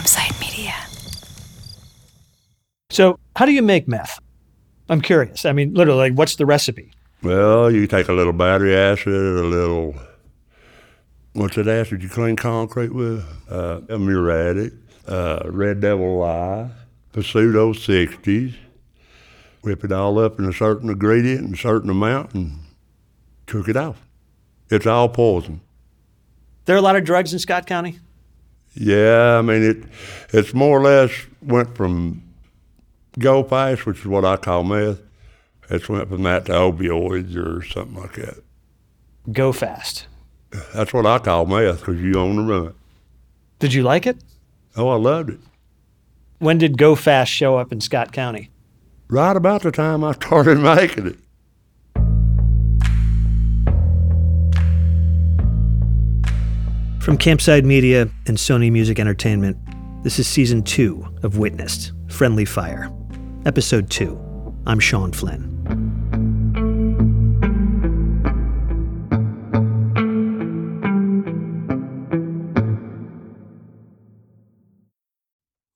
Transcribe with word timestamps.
Campside 0.00 0.40
Media. 0.40 0.74
So, 2.88 3.18
how 3.36 3.44
do 3.44 3.52
you 3.52 3.60
make 3.60 3.86
meth? 3.86 4.18
I'm 4.88 5.02
curious. 5.02 5.44
I 5.44 5.52
mean, 5.52 5.74
literally, 5.74 6.10
like, 6.10 6.14
what's 6.14 6.36
the 6.36 6.46
recipe? 6.46 6.92
Well, 7.22 7.70
you 7.70 7.86
take 7.86 8.08
a 8.08 8.14
little 8.14 8.32
battery 8.32 8.74
acid, 8.74 9.12
a 9.12 9.44
little, 9.44 9.94
what's 11.34 11.56
that 11.56 11.68
acid 11.68 12.02
you 12.02 12.08
clean 12.08 12.36
concrete 12.36 12.94
with? 12.94 13.24
Uh, 13.50 13.82
a 13.90 13.98
muriatic, 13.98 14.72
uh, 15.06 15.42
red 15.44 15.80
devil 15.80 16.18
lye, 16.18 16.70
pseudo 17.14 17.74
60s. 17.74 18.54
Whip 19.62 19.84
it 19.84 19.92
all 19.92 20.18
up 20.18 20.38
in 20.38 20.46
a 20.46 20.52
certain 20.54 20.88
ingredient 20.88 21.42
and 21.42 21.54
a 21.54 21.58
certain 21.58 21.90
amount 21.90 22.32
and 22.32 22.60
cook 23.44 23.68
it 23.68 23.76
off. 23.76 24.00
It's 24.70 24.86
all 24.86 25.10
poison. 25.10 25.60
There 26.64 26.74
are 26.74 26.78
a 26.78 26.82
lot 26.82 26.96
of 26.96 27.04
drugs 27.04 27.34
in 27.34 27.38
Scott 27.38 27.66
County. 27.66 27.98
Yeah, 28.80 29.36
I 29.38 29.42
mean, 29.42 29.62
it, 29.62 29.76
it's 30.30 30.54
more 30.54 30.78
or 30.78 30.82
less 30.82 31.12
went 31.42 31.76
from 31.76 32.22
go 33.18 33.42
fast, 33.44 33.84
which 33.84 33.98
is 34.00 34.06
what 34.06 34.24
I 34.24 34.38
call 34.38 34.64
meth. 34.64 35.00
It's 35.68 35.86
went 35.86 36.08
from 36.08 36.22
that 36.22 36.46
to 36.46 36.52
opioids 36.52 37.36
or 37.36 37.62
something 37.62 38.00
like 38.00 38.14
that. 38.14 38.42
Go 39.30 39.52
fast. 39.52 40.06
That's 40.74 40.94
what 40.94 41.04
I 41.04 41.18
call 41.18 41.44
meth 41.44 41.80
because 41.80 42.00
you 42.00 42.14
own 42.14 42.36
the 42.36 42.42
run. 42.42 42.74
Did 43.58 43.74
you 43.74 43.82
like 43.82 44.06
it? 44.06 44.16
Oh, 44.74 44.88
I 44.88 44.96
loved 44.96 45.28
it. 45.28 45.40
When 46.38 46.56
did 46.56 46.78
Go 46.78 46.94
Fast 46.94 47.30
show 47.30 47.58
up 47.58 47.72
in 47.72 47.82
Scott 47.82 48.12
County? 48.12 48.48
Right 49.08 49.36
about 49.36 49.60
the 49.62 49.70
time 49.70 50.02
I 50.02 50.12
started 50.12 50.58
making 50.62 51.06
it. 51.06 51.18
From 57.00 57.16
Campside 57.16 57.64
Media 57.64 58.02
and 58.26 58.36
Sony 58.36 58.70
Music 58.70 58.98
Entertainment, 58.98 59.56
this 60.04 60.18
is 60.18 60.28
season 60.28 60.62
two 60.62 61.02
of 61.22 61.38
Witnessed 61.38 61.92
Friendly 62.08 62.44
Fire, 62.44 62.92
episode 63.46 63.88
two. 63.88 64.20
I'm 64.66 64.78
Sean 64.78 65.10
Flynn. 65.10 65.48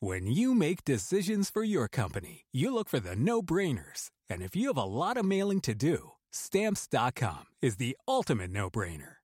When 0.01 0.27
you 0.27 0.55
make 0.55 0.85
decisions 0.85 1.49
for 1.49 1.65
your 1.65 1.89
company, 1.89 2.45
you 2.53 2.73
look 2.75 2.91
for 2.91 3.01
the 3.01 3.17
no 3.17 3.41
brainers. 3.41 4.11
And 4.29 4.43
if 4.43 4.55
you 4.55 4.69
have 4.69 4.77
a 4.77 4.85
lot 4.85 5.17
of 5.17 5.25
mailing 5.25 5.63
to 5.63 5.75
do, 5.75 6.11
stamps.com 6.33 7.45
is 7.63 7.77
the 7.77 7.97
ultimate 8.07 8.51
no 8.51 8.69
brainer. 8.69 9.24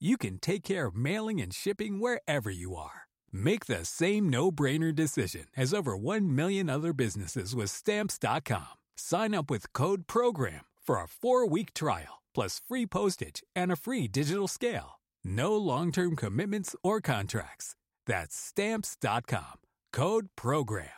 you 0.00 0.16
can 0.16 0.38
take 0.38 0.64
care 0.64 0.86
of 0.86 0.96
mailing 0.96 1.40
and 1.40 1.54
shipping 1.54 2.00
wherever 2.00 2.50
you 2.50 2.74
are. 2.74 3.06
Make 3.32 3.66
the 3.66 3.84
same 3.84 4.28
no-brainer 4.28 4.94
decision 4.94 5.46
as 5.56 5.72
over 5.72 5.96
1 5.96 6.34
million 6.34 6.68
other 6.68 6.92
businesses 6.92 7.54
with 7.54 7.70
stamps.com. 7.70 8.74
Sign 8.96 9.34
up 9.34 9.50
with 9.50 9.72
code 9.72 10.06
program 10.06 10.66
for 10.82 10.96
a 10.96 11.06
4-week 11.06 11.72
trial 11.72 12.22
plus 12.34 12.60
free 12.66 12.86
postage 12.86 13.42
and 13.54 13.70
a 13.70 13.76
free 13.76 14.08
digital 14.08 14.48
scale. 14.48 15.00
No 15.24 15.56
long-term 15.56 16.16
commitments 16.16 16.76
or 16.82 17.00
contracts. 17.00 17.76
That's 18.06 18.36
stamps.com. 18.36 19.60
Code 19.92 20.28
program. 20.36 20.90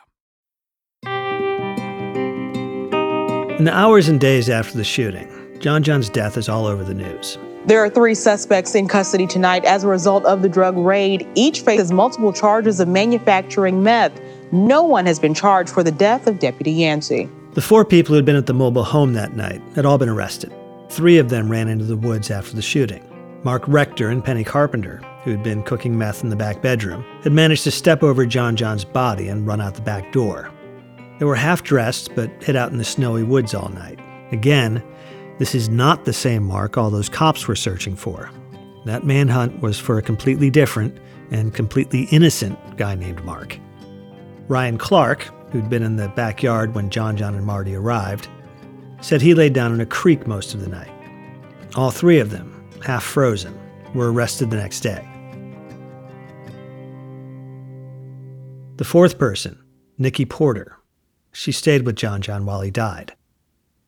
In 3.57 3.63
the 3.63 3.73
hours 3.73 4.07
and 4.07 4.19
days 4.19 4.49
after 4.49 4.77
the 4.77 4.83
shooting, 4.83 5.57
John 5.59 5.81
John's 5.81 6.09
death 6.09 6.37
is 6.37 6.47
all 6.49 6.67
over 6.67 6.83
the 6.83 6.93
news. 6.93 7.39
There 7.67 7.83
are 7.83 7.89
three 7.89 8.15
suspects 8.15 8.75
in 8.75 8.87
custody 8.87 9.27
tonight 9.27 9.65
as 9.65 9.83
a 9.83 9.89
result 9.89 10.23
of 10.23 10.41
the 10.41 10.47
drug 10.47 10.77
raid. 10.77 11.27
Each 11.35 11.59
faces 11.59 11.91
multiple 11.91 12.31
charges 12.31 12.79
of 12.79 12.87
manufacturing 12.87 13.83
meth. 13.83 14.17
No 14.53 14.83
one 14.83 15.05
has 15.05 15.19
been 15.19 15.33
charged 15.33 15.71
for 15.71 15.83
the 15.83 15.91
death 15.91 16.27
of 16.27 16.39
Deputy 16.39 16.71
Yancey. 16.71 17.29
The 17.55 17.61
four 17.61 17.83
people 17.83 18.13
who 18.13 18.15
had 18.15 18.23
been 18.23 18.37
at 18.37 18.45
the 18.45 18.53
mobile 18.53 18.85
home 18.85 19.11
that 19.15 19.35
night 19.35 19.61
had 19.75 19.85
all 19.85 19.97
been 19.97 20.07
arrested. 20.07 20.53
Three 20.87 21.17
of 21.17 21.27
them 21.27 21.51
ran 21.51 21.67
into 21.67 21.83
the 21.83 21.97
woods 21.97 22.31
after 22.31 22.55
the 22.55 22.61
shooting. 22.61 23.03
Mark 23.43 23.67
Rector 23.67 24.07
and 24.07 24.23
Penny 24.23 24.45
Carpenter, 24.45 25.01
who 25.25 25.31
had 25.31 25.43
been 25.43 25.61
cooking 25.61 25.97
meth 25.97 26.23
in 26.23 26.29
the 26.29 26.37
back 26.37 26.61
bedroom, 26.61 27.03
had 27.23 27.33
managed 27.33 27.65
to 27.65 27.71
step 27.71 28.01
over 28.01 28.25
John 28.25 28.55
John's 28.55 28.85
body 28.85 29.27
and 29.27 29.45
run 29.45 29.59
out 29.59 29.75
the 29.75 29.81
back 29.81 30.13
door. 30.13 30.49
They 31.19 31.25
were 31.25 31.35
half 31.35 31.63
dressed, 31.63 32.15
but 32.15 32.31
hid 32.41 32.55
out 32.55 32.71
in 32.71 32.77
the 32.77 32.85
snowy 32.85 33.23
woods 33.23 33.53
all 33.53 33.67
night. 33.67 33.99
Again, 34.31 34.81
this 35.39 35.53
is 35.53 35.69
not 35.69 36.05
the 36.05 36.13
same 36.13 36.43
Mark 36.43 36.77
all 36.77 36.89
those 36.89 37.09
cops 37.09 37.47
were 37.47 37.55
searching 37.55 37.95
for. 37.95 38.29
That 38.85 39.05
manhunt 39.05 39.61
was 39.61 39.79
for 39.79 39.97
a 39.97 40.01
completely 40.01 40.49
different 40.49 40.97
and 41.31 41.53
completely 41.53 42.03
innocent 42.11 42.57
guy 42.77 42.95
named 42.95 43.23
Mark. 43.23 43.59
Ryan 44.47 44.77
Clark, 44.77 45.23
who'd 45.51 45.69
been 45.69 45.83
in 45.83 45.97
the 45.97 46.07
backyard 46.09 46.73
when 46.73 46.89
John 46.89 47.17
John 47.17 47.35
and 47.35 47.45
Marty 47.45 47.75
arrived, 47.75 48.27
said 49.01 49.21
he 49.21 49.33
laid 49.33 49.53
down 49.53 49.73
in 49.73 49.81
a 49.81 49.85
creek 49.85 50.25
most 50.25 50.53
of 50.53 50.61
the 50.61 50.69
night. 50.69 50.91
All 51.75 51.91
three 51.91 52.19
of 52.19 52.31
them, 52.31 52.69
half 52.83 53.03
frozen, 53.03 53.57
were 53.93 54.11
arrested 54.11 54.49
the 54.49 54.57
next 54.57 54.79
day. 54.79 55.07
The 58.77 58.85
fourth 58.85 59.17
person, 59.17 59.61
Nikki 59.97 60.25
Porter, 60.25 60.77
she 61.31 61.51
stayed 61.51 61.85
with 61.85 61.95
John 61.95 62.21
John 62.21 62.45
while 62.45 62.61
he 62.61 62.71
died. 62.71 63.13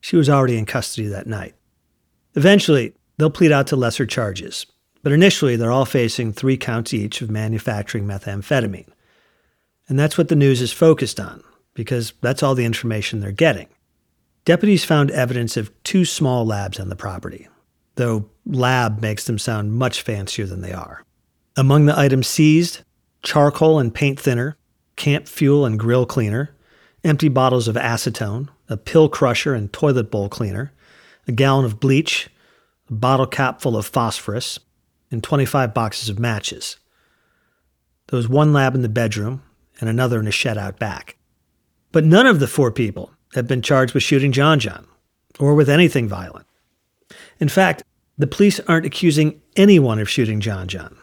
She 0.00 0.16
was 0.16 0.28
already 0.28 0.56
in 0.56 0.66
custody 0.66 1.08
that 1.08 1.26
night. 1.26 1.54
Eventually, 2.34 2.94
they'll 3.16 3.30
plead 3.30 3.52
out 3.52 3.66
to 3.68 3.76
lesser 3.76 4.06
charges, 4.06 4.66
but 5.02 5.12
initially 5.12 5.56
they're 5.56 5.72
all 5.72 5.84
facing 5.84 6.32
three 6.32 6.56
counts 6.56 6.94
each 6.94 7.20
of 7.20 7.30
manufacturing 7.30 8.06
methamphetamine. 8.06 8.88
And 9.88 9.98
that's 9.98 10.16
what 10.16 10.28
the 10.28 10.36
news 10.36 10.62
is 10.62 10.72
focused 10.72 11.18
on, 11.18 11.42
because 11.74 12.12
that's 12.20 12.42
all 12.42 12.54
the 12.54 12.64
information 12.64 13.20
they're 13.20 13.32
getting. 13.32 13.66
Deputies 14.44 14.84
found 14.84 15.10
evidence 15.10 15.56
of 15.56 15.70
two 15.82 16.04
small 16.04 16.46
labs 16.46 16.80
on 16.80 16.88
the 16.88 16.96
property, 16.96 17.48
though 17.96 18.28
lab 18.46 19.00
makes 19.00 19.24
them 19.24 19.38
sound 19.38 19.72
much 19.72 20.02
fancier 20.02 20.46
than 20.46 20.62
they 20.62 20.72
are. 20.72 21.04
Among 21.56 21.86
the 21.86 21.98
items 21.98 22.26
seized, 22.26 22.82
charcoal 23.22 23.78
and 23.78 23.92
paint 23.92 24.18
thinner, 24.18 24.56
camp 24.96 25.28
fuel 25.28 25.66
and 25.66 25.78
grill 25.78 26.06
cleaner, 26.06 26.54
empty 27.04 27.28
bottles 27.28 27.68
of 27.68 27.76
acetone, 27.76 28.48
a 28.70 28.76
pill 28.76 29.08
crusher 29.08 29.52
and 29.52 29.72
toilet 29.72 30.10
bowl 30.10 30.28
cleaner, 30.28 30.72
a 31.28 31.32
gallon 31.32 31.64
of 31.66 31.80
bleach, 31.80 32.30
a 32.88 32.94
bottle 32.94 33.26
cap 33.26 33.60
full 33.60 33.76
of 33.76 33.84
phosphorus, 33.84 34.58
and 35.10 35.22
25 35.22 35.74
boxes 35.74 36.08
of 36.08 36.18
matches. 36.18 36.76
There 38.06 38.16
was 38.16 38.28
one 38.28 38.52
lab 38.52 38.74
in 38.74 38.82
the 38.82 38.88
bedroom 38.88 39.42
and 39.80 39.90
another 39.90 40.20
in 40.20 40.26
a 40.26 40.32
shed 40.32 40.56
out 40.56 40.78
back. 40.78 41.16
But 41.92 42.04
none 42.04 42.26
of 42.26 42.38
the 42.38 42.46
four 42.46 42.70
people 42.70 43.12
had 43.34 43.48
been 43.48 43.62
charged 43.62 43.92
with 43.92 44.02
shooting 44.02 44.32
John 44.32 44.60
John 44.60 44.86
or 45.38 45.54
with 45.54 45.68
anything 45.68 46.08
violent. 46.08 46.46
In 47.40 47.48
fact, 47.48 47.82
the 48.18 48.26
police 48.26 48.60
aren't 48.60 48.86
accusing 48.86 49.40
anyone 49.56 49.98
of 49.98 50.08
shooting 50.08 50.40
John 50.40 50.68
John. 50.68 50.96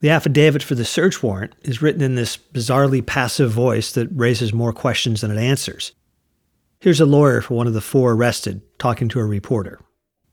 The 0.00 0.10
affidavit 0.10 0.62
for 0.62 0.74
the 0.74 0.84
search 0.84 1.22
warrant 1.22 1.54
is 1.62 1.82
written 1.82 2.02
in 2.02 2.14
this 2.14 2.36
bizarrely 2.36 3.04
passive 3.04 3.50
voice 3.50 3.92
that 3.92 4.08
raises 4.12 4.52
more 4.52 4.72
questions 4.72 5.20
than 5.20 5.30
it 5.30 5.38
answers. 5.38 5.92
Here's 6.80 7.00
a 7.00 7.06
lawyer 7.06 7.42
for 7.42 7.54
one 7.54 7.66
of 7.66 7.74
the 7.74 7.80
four 7.80 8.12
arrested 8.12 8.62
talking 8.78 9.08
to 9.10 9.20
a 9.20 9.24
reporter. 9.24 9.80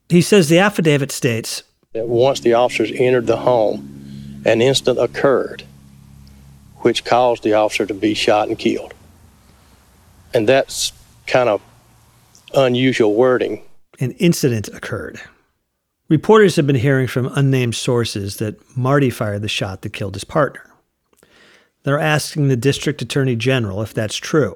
He 0.10 0.22
says 0.22 0.48
the 0.48 0.60
affidavit 0.60 1.12
states 1.12 1.64
that 1.94 2.08
once 2.08 2.40
the 2.40 2.54
officers 2.54 2.92
entered 2.96 3.28
the 3.28 3.38
home, 3.38 4.42
an 4.46 4.62
incident 4.62 5.00
occurred 5.00 5.64
which 6.88 7.04
caused 7.04 7.44
the 7.44 7.54
officer 7.54 7.86
to 7.86 7.94
be 7.94 8.14
shot 8.14 8.48
and 8.48 8.58
killed. 8.58 8.94
And 10.34 10.48
that's 10.48 10.94
kind 11.26 11.50
of 11.50 11.62
unusual 12.54 13.14
wording. 13.14 13.62
An 14.00 14.12
incident 14.14 14.70
occurred. 14.70 15.20
Reporters 16.08 16.56
have 16.56 16.68
been 16.68 16.78
hearing 16.78 17.08
from 17.08 17.32
unnamed 17.36 17.76
sources 17.76 18.38
that 18.38 18.78
Marty 18.78 19.10
fired 19.10 19.42
the 19.42 19.50
shot 19.50 19.82
that 19.82 19.92
killed 19.92 20.14
his 20.14 20.24
partner. 20.24 20.62
They're 21.84 22.00
asking 22.00 22.48
the 22.48 22.56
district 22.56 23.02
attorney 23.02 23.36
general 23.36 23.82
if 23.82 23.94
that's 23.94 24.16
true. 24.16 24.56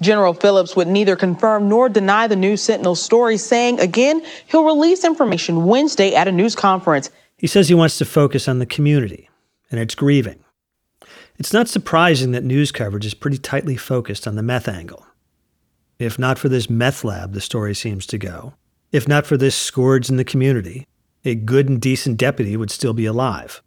General 0.00 0.34
Phillips 0.34 0.76
would 0.76 0.88
neither 0.88 1.16
confirm 1.16 1.68
nor 1.68 1.88
deny 1.88 2.26
the 2.26 2.36
News 2.36 2.62
Sentinel 2.62 2.94
story, 2.94 3.36
saying 3.36 3.80
again 3.80 4.22
he'll 4.46 4.64
release 4.64 5.04
information 5.04 5.64
Wednesday 5.64 6.14
at 6.14 6.28
a 6.28 6.32
news 6.32 6.54
conference. 6.54 7.10
He 7.36 7.46
says 7.46 7.68
he 7.68 7.74
wants 7.74 7.98
to 7.98 8.04
focus 8.04 8.48
on 8.48 8.58
the 8.58 8.66
community 8.66 9.28
and 9.70 9.80
its 9.80 9.94
grieving. 9.94 10.42
It's 11.38 11.52
not 11.52 11.68
surprising 11.68 12.32
that 12.32 12.44
news 12.44 12.72
coverage 12.72 13.04
is 13.04 13.14
pretty 13.14 13.38
tightly 13.38 13.76
focused 13.76 14.26
on 14.26 14.36
the 14.36 14.42
meth 14.42 14.68
angle. 14.68 15.06
If 15.98 16.18
not 16.18 16.38
for 16.38 16.48
this 16.48 16.70
meth 16.70 17.04
lab, 17.04 17.32
the 17.32 17.40
story 17.40 17.74
seems 17.74 18.06
to 18.06 18.18
go, 18.18 18.54
if 18.92 19.08
not 19.08 19.26
for 19.26 19.36
this 19.36 19.54
scourge 19.54 20.08
in 20.08 20.16
the 20.16 20.24
community, 20.24 20.86
a 21.24 21.34
good 21.34 21.68
and 21.68 21.80
decent 21.80 22.18
deputy 22.18 22.56
would 22.56 22.70
still 22.70 22.92
be 22.92 23.06
alive. 23.06 23.62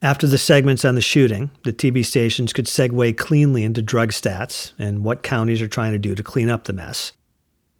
After 0.00 0.28
the 0.28 0.38
segments 0.38 0.84
on 0.84 0.94
the 0.94 1.00
shooting, 1.00 1.50
the 1.64 1.72
TV 1.72 2.04
stations 2.06 2.52
could 2.52 2.66
segue 2.66 3.16
cleanly 3.16 3.64
into 3.64 3.82
drug 3.82 4.10
stats 4.10 4.72
and 4.78 5.02
what 5.02 5.24
counties 5.24 5.60
are 5.60 5.66
trying 5.66 5.90
to 5.90 5.98
do 5.98 6.14
to 6.14 6.22
clean 6.22 6.48
up 6.48 6.64
the 6.64 6.72
mess. 6.72 7.12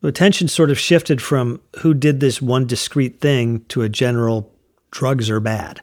The 0.00 0.08
attention 0.08 0.48
sort 0.48 0.70
of 0.70 0.80
shifted 0.80 1.22
from 1.22 1.60
who 1.80 1.94
did 1.94 2.18
this 2.18 2.42
one 2.42 2.66
discrete 2.66 3.20
thing 3.20 3.64
to 3.68 3.82
a 3.82 3.88
general 3.88 4.52
drugs 4.90 5.30
are 5.30 5.38
bad. 5.38 5.80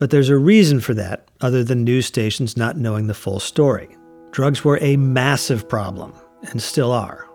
But 0.00 0.10
there's 0.10 0.28
a 0.28 0.36
reason 0.36 0.80
for 0.80 0.94
that, 0.94 1.28
other 1.40 1.62
than 1.62 1.84
news 1.84 2.06
stations 2.06 2.56
not 2.56 2.76
knowing 2.76 3.06
the 3.06 3.14
full 3.14 3.38
story. 3.38 3.96
Drugs 4.32 4.64
were 4.64 4.78
a 4.80 4.96
massive 4.96 5.68
problem, 5.68 6.12
and 6.50 6.60
still 6.60 6.90
are. 6.90 7.28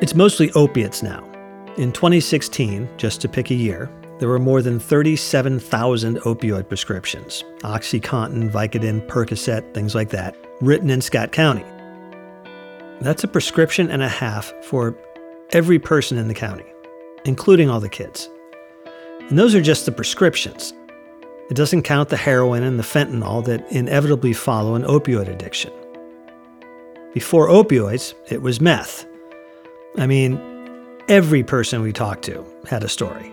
It's 0.00 0.14
mostly 0.14 0.52
opiates 0.52 1.02
now. 1.02 1.24
In 1.78 1.90
2016, 1.90 2.88
just 2.96 3.20
to 3.22 3.28
pick 3.28 3.50
a 3.50 3.54
year, 3.54 3.90
there 4.22 4.28
were 4.28 4.38
more 4.38 4.62
than 4.62 4.78
37,000 4.78 6.20
opioid 6.20 6.68
prescriptions 6.68 7.42
Oxycontin, 7.62 8.52
Vicodin, 8.52 9.04
Percocet, 9.08 9.74
things 9.74 9.96
like 9.96 10.10
that 10.10 10.36
written 10.60 10.90
in 10.90 11.00
Scott 11.00 11.32
County. 11.32 11.64
That's 13.00 13.24
a 13.24 13.28
prescription 13.28 13.90
and 13.90 14.00
a 14.00 14.08
half 14.08 14.52
for 14.62 14.96
every 15.50 15.80
person 15.80 16.18
in 16.18 16.28
the 16.28 16.34
county, 16.34 16.64
including 17.24 17.68
all 17.68 17.80
the 17.80 17.88
kids. 17.88 18.30
And 19.28 19.36
those 19.36 19.56
are 19.56 19.60
just 19.60 19.86
the 19.86 19.92
prescriptions. 19.92 20.72
It 21.50 21.54
doesn't 21.54 21.82
count 21.82 22.08
the 22.08 22.16
heroin 22.16 22.62
and 22.62 22.78
the 22.78 22.84
fentanyl 22.84 23.44
that 23.46 23.68
inevitably 23.72 24.34
follow 24.34 24.76
an 24.76 24.84
opioid 24.84 25.26
addiction. 25.26 25.72
Before 27.12 27.48
opioids, 27.48 28.14
it 28.30 28.40
was 28.40 28.60
meth. 28.60 29.04
I 29.98 30.06
mean, 30.06 30.40
every 31.08 31.42
person 31.42 31.82
we 31.82 31.92
talked 31.92 32.22
to 32.26 32.46
had 32.68 32.84
a 32.84 32.88
story. 32.88 33.31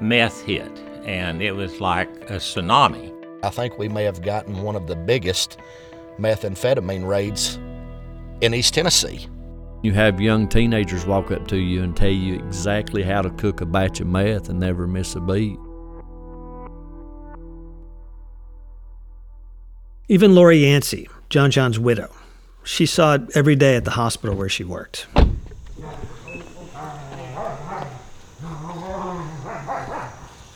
Meth 0.00 0.42
hit, 0.42 0.70
and 1.04 1.42
it 1.42 1.52
was 1.52 1.80
like 1.80 2.08
a 2.30 2.34
tsunami. 2.34 3.12
I 3.42 3.50
think 3.50 3.78
we 3.78 3.88
may 3.88 4.04
have 4.04 4.22
gotten 4.22 4.62
one 4.62 4.76
of 4.76 4.86
the 4.86 4.96
biggest 4.96 5.58
methamphetamine 6.18 7.06
raids 7.06 7.58
in 8.40 8.54
East 8.54 8.74
Tennessee. 8.74 9.26
You 9.82 9.92
have 9.92 10.20
young 10.20 10.48
teenagers 10.48 11.06
walk 11.06 11.30
up 11.30 11.46
to 11.48 11.56
you 11.56 11.82
and 11.82 11.96
tell 11.96 12.10
you 12.10 12.34
exactly 12.34 13.02
how 13.02 13.22
to 13.22 13.30
cook 13.30 13.60
a 13.60 13.66
batch 13.66 14.00
of 14.00 14.08
meth 14.08 14.48
and 14.48 14.58
never 14.58 14.86
miss 14.86 15.14
a 15.14 15.20
beat. 15.20 15.58
Even 20.08 20.34
Lori 20.34 20.58
Yancey, 20.58 21.08
John 21.28 21.50
John's 21.50 21.78
widow, 21.78 22.10
she 22.64 22.86
saw 22.86 23.14
it 23.14 23.22
every 23.36 23.56
day 23.56 23.76
at 23.76 23.84
the 23.84 23.92
hospital 23.92 24.34
where 24.34 24.48
she 24.48 24.64
worked. 24.64 25.06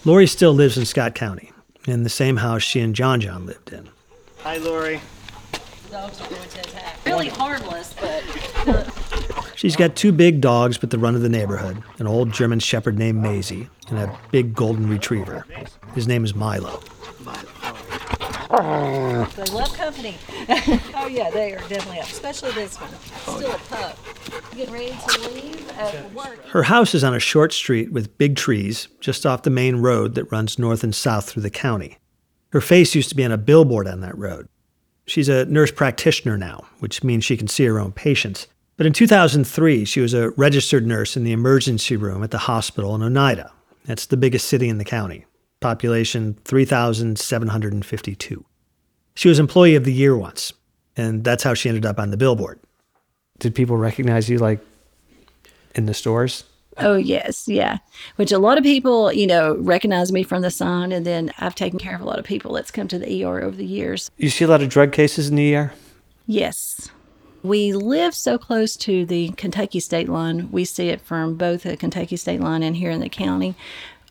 Lori 0.05 0.27
still 0.27 0.53
lives 0.53 0.77
in 0.77 0.85
Scott 0.85 1.15
County, 1.15 1.53
in 1.87 2.03
the 2.03 2.09
same 2.09 2.39
house 2.39 2.63
she 2.63 2.81
and 2.81 2.93
John 2.93 3.21
John 3.21 3.47
lived 3.47 3.73
in. 3.73 3.89
Hi, 4.39 4.57
Lori. 4.57 5.01
Dogs 5.93 6.21
are 6.21 6.29
going 6.29 6.49
to 6.49 6.59
attack. 6.61 6.99
Really 7.07 7.29
harmless, 7.29 7.95
but. 8.01 8.25
She's 9.55 9.77
got 9.77 9.95
two 9.95 10.11
big 10.11 10.41
dogs 10.41 10.81
with 10.81 10.91
the 10.91 10.99
run 10.99 11.15
of 11.15 11.21
the 11.21 11.29
neighborhood 11.29 11.85
an 11.99 12.09
old 12.09 12.33
German 12.33 12.59
Shepherd 12.59 12.99
named 12.99 13.23
Maisie 13.23 13.69
and 13.89 13.99
a 13.99 14.19
big 14.33 14.55
golden 14.55 14.89
retriever. 14.89 15.47
His 15.95 16.09
name 16.09 16.25
is 16.25 16.35
Milo. 16.35 16.83
They 18.53 19.45
love 19.53 19.73
company. 19.75 20.17
oh, 20.95 21.09
yeah, 21.11 21.31
they 21.31 21.55
are 21.55 21.69
definitely 21.69 22.01
up, 22.01 22.07
especially 22.07 22.53
this 22.53 22.77
one. 22.77 22.91
Still 23.39 23.53
a 23.53 23.59
pup. 23.59 23.99
Getting 24.55 24.75
ready 24.75 24.97
to 25.09 25.29
leave 25.31 25.71
at 25.79 26.13
work. 26.13 26.45
Her 26.49 26.65
house 26.65 26.95
is 26.95 27.03
on 27.03 27.15
a 27.15 27.21
short 27.21 27.53
street 27.55 27.93
with 27.93 28.19
big 28.19 28.37
trees 28.37 28.89
just 29.01 29.25
off 29.25 29.43
the 29.43 29.51
main 29.51 29.77
road 29.77 30.15
that 30.17 30.31
runs 30.31 30.59
north 30.59 30.85
and 30.85 30.95
south 30.95 31.31
through 31.31 31.43
the 31.43 31.51
county. 31.51 31.97
Her 32.51 32.61
face 32.61 32.95
used 32.95 33.09
to 33.09 33.15
be 33.15 33.25
on 33.25 33.33
a 33.33 33.39
billboard 33.39 33.89
on 33.89 34.01
that 34.01 34.19
road. 34.19 34.47
She's 35.07 35.31
a 35.31 35.47
nurse 35.47 35.71
practitioner 35.71 36.37
now, 36.37 36.67
which 36.81 37.03
means 37.03 37.25
she 37.25 37.39
can 37.39 37.49
see 37.49 37.65
her 37.65 37.81
own 37.81 37.93
patients. 37.93 38.47
But 38.77 38.87
in 38.87 38.93
2003, 38.93 39.85
she 39.87 40.01
was 40.01 40.13
a 40.13 40.31
registered 40.31 40.87
nurse 40.87 41.17
in 41.17 41.25
the 41.25 41.33
emergency 41.33 41.97
room 41.97 42.23
at 42.23 42.31
the 42.31 42.39
hospital 42.39 42.95
in 42.95 43.03
Oneida. 43.03 43.51
That's 43.87 44.07
the 44.07 44.17
biggest 44.17 44.47
city 44.47 44.69
in 44.69 44.79
the 44.79 44.85
county, 44.85 45.25
population 45.63 46.37
3,752. 46.45 48.45
She 49.15 49.29
was 49.29 49.39
Employee 49.39 49.75
of 49.75 49.85
the 49.85 49.93
Year 49.93 50.17
once, 50.17 50.53
and 50.97 51.25
that's 51.25 51.43
how 51.43 51.55
she 51.55 51.69
ended 51.69 51.87
up 51.87 51.99
on 51.99 52.11
the 52.11 52.17
billboard. 52.17 52.59
Did 53.39 53.55
people 53.55 53.77
recognize 53.77 54.29
you, 54.29 54.39
like, 54.39 54.61
in 55.75 55.87
the 55.87 55.95
stores? 55.95 56.45
Oh, 56.79 56.97
yes, 56.97 57.47
yeah. 57.47 57.79
Which 58.17 58.33
a 58.33 58.39
lot 58.39 58.57
of 58.57 58.65
people, 58.65 59.13
you 59.13 59.27
know, 59.27 59.57
recognize 59.57 60.11
me 60.11 60.23
from 60.23 60.43
the 60.43 60.51
sign, 60.51 60.93
and 60.93 61.05
then 61.05 61.31
I've 61.39 61.55
taken 61.55 61.79
care 61.79 61.95
of 61.95 62.01
a 62.01 62.05
lot 62.05 62.19
of 62.19 62.25
people 62.25 62.55
that's 62.55 62.71
come 62.71 62.89
to 62.89 62.99
the 62.99 63.25
ER 63.25 63.43
over 63.43 63.57
the 63.57 63.67
years. 63.67 64.11
You 64.17 64.31
see 64.31 64.45
a 64.45 64.49
lot 64.49 64.63
of 64.63 64.71
drug 64.71 64.93
cases 64.93 65.29
in 65.29 65.37
the 65.37 65.55
ER? 65.55 65.73
Yes. 66.27 66.91
We 67.43 67.73
live 67.73 68.15
so 68.15 68.39
close 68.39 68.77
to 68.77 69.05
the 69.05 69.31
Kentucky 69.31 69.81
state 69.81 70.09
line. 70.09 70.51
We 70.53 70.65
see 70.65 70.89
it 70.89 71.01
from 71.01 71.35
both 71.35 71.65
the 71.65 71.77
Kentucky 71.77 72.17
state 72.17 72.41
line 72.41 72.63
and 72.63 72.77
here 72.77 72.91
in 72.91 73.01
the 73.01 73.09
county. 73.09 73.57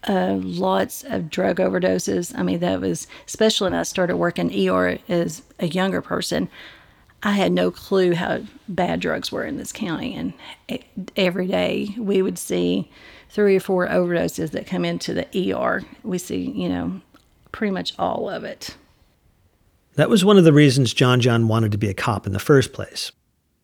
Uh, 0.07 0.39
lots 0.41 1.03
of 1.03 1.29
drug 1.29 1.57
overdoses. 1.57 2.37
I 2.37 2.43
mean, 2.43 2.59
that 2.59 2.81
was, 2.81 3.07
especially 3.27 3.65
when 3.65 3.79
I 3.79 3.83
started 3.83 4.17
working 4.17 4.69
ER 4.69 4.97
as 5.07 5.43
a 5.59 5.67
younger 5.67 6.01
person, 6.01 6.49
I 7.23 7.33
had 7.33 7.51
no 7.51 7.69
clue 7.69 8.15
how 8.15 8.41
bad 8.67 8.99
drugs 8.99 9.31
were 9.31 9.45
in 9.45 9.57
this 9.57 9.71
county. 9.71 10.15
And 10.15 10.33
every 11.15 11.45
day 11.45 11.93
we 11.97 12.21
would 12.21 12.39
see 12.39 12.89
three 13.29 13.55
or 13.55 13.59
four 13.59 13.87
overdoses 13.87 14.51
that 14.51 14.65
come 14.65 14.85
into 14.85 15.13
the 15.13 15.53
ER. 15.53 15.83
We 16.03 16.17
see, 16.17 16.49
you 16.49 16.67
know, 16.67 17.01
pretty 17.51 17.71
much 17.71 17.93
all 17.99 18.29
of 18.29 18.43
it. 18.43 18.75
That 19.95 20.09
was 20.09 20.25
one 20.25 20.37
of 20.37 20.45
the 20.45 20.53
reasons 20.53 20.93
John 20.93 21.21
John 21.21 21.47
wanted 21.47 21.71
to 21.73 21.77
be 21.77 21.89
a 21.89 21.93
cop 21.93 22.25
in 22.25 22.33
the 22.33 22.39
first 22.39 22.73
place. 22.73 23.11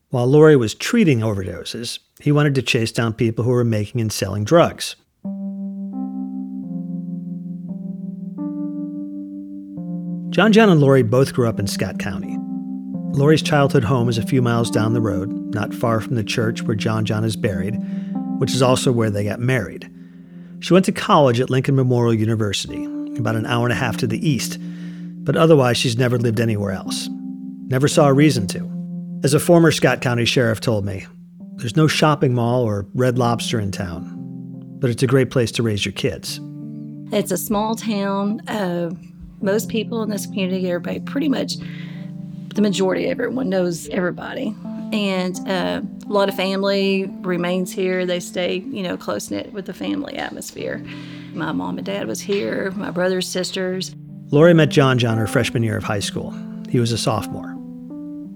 While 0.10 0.28
Lori 0.28 0.56
was 0.56 0.76
treating 0.76 1.20
overdoses, 1.20 2.00
he 2.22 2.32
wanted 2.32 2.56
to 2.56 2.62
chase 2.62 2.92
down 2.92 3.14
people 3.14 3.44
who 3.44 3.52
were 3.52 3.64
making 3.64 4.02
and 4.02 4.12
selling 4.12 4.44
drugs. 4.44 4.96
John 10.38 10.54
John 10.54 10.70
and 10.70 10.80
Lori 10.80 11.02
both 11.02 11.34
grew 11.34 11.50
up 11.50 11.60
in 11.60 11.66
Scott 11.66 11.98
County. 11.98 12.38
Lori's 13.18 13.42
childhood 13.42 13.84
home 13.84 14.08
is 14.08 14.20
a 14.20 14.28
few 14.28 14.40
miles 14.40 14.70
down 14.70 14.94
the 14.94 15.02
road, 15.02 15.32
not 15.56 15.74
far 15.74 16.00
from 16.00 16.14
the 16.14 16.24
church 16.24 16.62
where 16.62 16.76
John 16.76 17.06
John 17.06 17.24
is 17.24 17.36
buried, 17.36 17.76
which 18.38 18.54
is 18.54 18.62
also 18.62 18.92
where 18.92 19.10
they 19.10 19.24
got 19.24 19.40
married. 19.40 19.90
She 20.60 20.74
went 20.74 20.86
to 20.86 20.92
college 20.92 21.40
at 21.40 21.50
Lincoln 21.50 21.76
Memorial 21.76 22.14
University, 22.14 22.86
about 23.18 23.36
an 23.36 23.48
hour 23.48 23.66
and 23.66 23.74
a 23.74 23.76
half 23.76 23.98
to 23.98 24.06
the 24.06 24.30
east, 24.30 24.60
but 24.62 25.36
otherwise 25.36 25.76
she's 25.76 25.98
never 25.98 26.20
lived 26.20 26.40
anywhere 26.40 26.72
else. 26.72 27.10
Never 27.66 27.88
saw 27.88 28.08
a 28.08 28.14
reason 28.14 28.46
to. 28.50 29.20
As 29.24 29.34
a 29.34 29.40
former 29.40 29.72
Scott 29.72 30.02
County 30.02 30.26
sheriff 30.26 30.62
told 30.62 30.86
me, 30.86 31.08
there's 31.56 31.76
no 31.76 31.88
shopping 31.88 32.36
mall 32.36 32.62
or 32.62 32.86
Red 32.94 33.18
Lobster 33.18 33.60
in 33.60 33.72
town, 33.72 34.14
but 34.80 34.92
it's 34.92 35.02
a 35.02 35.08
great 35.08 35.32
place 35.32 35.52
to 35.54 35.64
raise 35.64 35.84
your 35.84 35.94
kids. 35.94 36.40
It's 37.12 37.32
a 37.32 37.38
small 37.38 37.74
town. 37.74 38.48
Uh, 38.48 38.92
most 39.42 39.70
people 39.70 40.04
in 40.04 40.10
this 40.10 40.26
community, 40.26 40.68
everybody, 40.70 41.00
pretty 41.00 41.30
much 41.30 41.56
the 42.56 42.62
majority 42.62 43.06
of 43.06 43.12
everyone 43.12 43.50
knows 43.50 43.88
everybody. 43.90 44.56
And 44.92 45.38
uh, 45.48 45.82
a 46.08 46.12
lot 46.12 46.30
of 46.30 46.36
family 46.36 47.06
remains 47.22 47.72
here. 47.72 48.06
They 48.06 48.20
stay, 48.20 48.58
you 48.58 48.84
know, 48.84 48.98
close 48.98 49.30
knit 49.30 49.52
with 49.54 49.66
the 49.66 49.74
family 49.74 50.16
atmosphere. 50.16 50.84
My 51.34 51.52
mom 51.52 51.78
and 51.78 51.86
dad 51.86 52.08
was 52.08 52.22
here, 52.22 52.72
my 52.72 52.90
brothers, 52.90 53.28
sisters. 53.28 53.96
Lori 54.32 54.54
met 54.54 54.70
John 54.70 54.98
John 54.98 55.18
her 55.18 55.28
freshman 55.28 55.64
year 55.64 55.78
of 55.78 55.84
high 55.84 56.00
school. 56.00 56.34
He 56.70 56.80
was 56.80 56.92
a 56.92 56.98
sophomore 56.98 57.58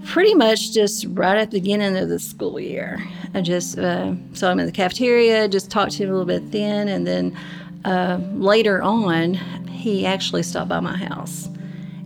pretty 0.05 0.33
much 0.33 0.71
just 0.71 1.05
right 1.09 1.37
at 1.37 1.51
the 1.51 1.59
beginning 1.59 1.95
of 1.97 2.09
the 2.09 2.19
school 2.19 2.59
year. 2.59 3.03
I 3.33 3.41
just 3.41 3.77
uh, 3.77 4.13
saw 4.33 4.51
him 4.51 4.59
in 4.59 4.65
the 4.65 4.71
cafeteria, 4.71 5.47
just 5.47 5.69
talked 5.69 5.93
to 5.93 6.03
him 6.03 6.09
a 6.09 6.11
little 6.13 6.25
bit 6.25 6.51
then, 6.51 6.87
and 6.87 7.05
then 7.05 7.37
uh, 7.85 8.19
later 8.33 8.81
on, 8.81 9.35
he 9.67 10.05
actually 10.05 10.43
stopped 10.43 10.69
by 10.69 10.79
my 10.79 10.95
house 10.95 11.49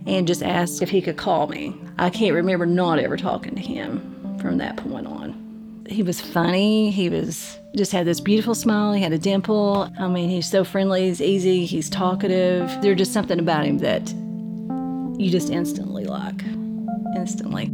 and 0.06 0.26
just 0.26 0.42
asked 0.42 0.82
if 0.82 0.90
he 0.90 1.02
could 1.02 1.16
call 1.16 1.46
me. 1.48 1.74
I 1.98 2.10
can't 2.10 2.34
remember 2.34 2.66
not 2.66 2.98
ever 2.98 3.16
talking 3.16 3.54
to 3.54 3.60
him 3.60 4.38
from 4.40 4.58
that 4.58 4.76
point 4.76 5.06
on. 5.06 5.84
He 5.88 6.02
was 6.02 6.20
funny. 6.20 6.90
He 6.90 7.08
was 7.08 7.58
just 7.76 7.92
had 7.92 8.06
this 8.06 8.20
beautiful 8.20 8.54
smile. 8.54 8.92
He 8.92 9.02
had 9.02 9.12
a 9.12 9.18
dimple. 9.18 9.90
I 9.98 10.08
mean, 10.08 10.28
he's 10.28 10.50
so 10.50 10.64
friendly. 10.64 11.08
He's 11.08 11.20
easy. 11.20 11.64
He's 11.64 11.88
talkative. 11.90 12.68
There's 12.82 12.98
just 12.98 13.12
something 13.12 13.38
about 13.38 13.64
him 13.64 13.78
that 13.78 14.12
you 15.20 15.30
just 15.30 15.50
instantly 15.50 16.04
like. 16.04 16.42
Instantly. 17.14 17.70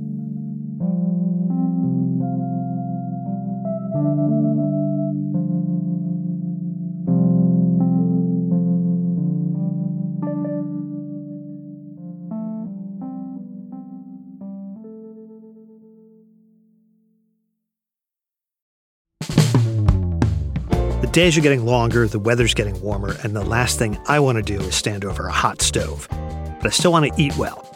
Days 21.13 21.37
are 21.37 21.43
getting 21.43 21.67
longer, 21.67 22.09
the 22.09 22.19
weather's 22.19 22.55
getting 22.55 22.81
warmer, 22.81 23.15
and 23.23 23.37
the 23.37 23.45
last 23.45 23.79
thing 23.79 23.99
I 24.07 24.19
want 24.19 24.37
to 24.37 24.43
do 24.43 24.59
is 24.65 24.75
stand 24.75 25.05
over 25.05 25.27
a 25.27 25.33
hot 25.33 25.61
stove. 25.61 26.09
But 26.11 26.67
I 26.67 26.71
still 26.71 26.91
want 26.91 27.07
to 27.07 27.23
eat 27.23 27.37
well. 27.37 27.69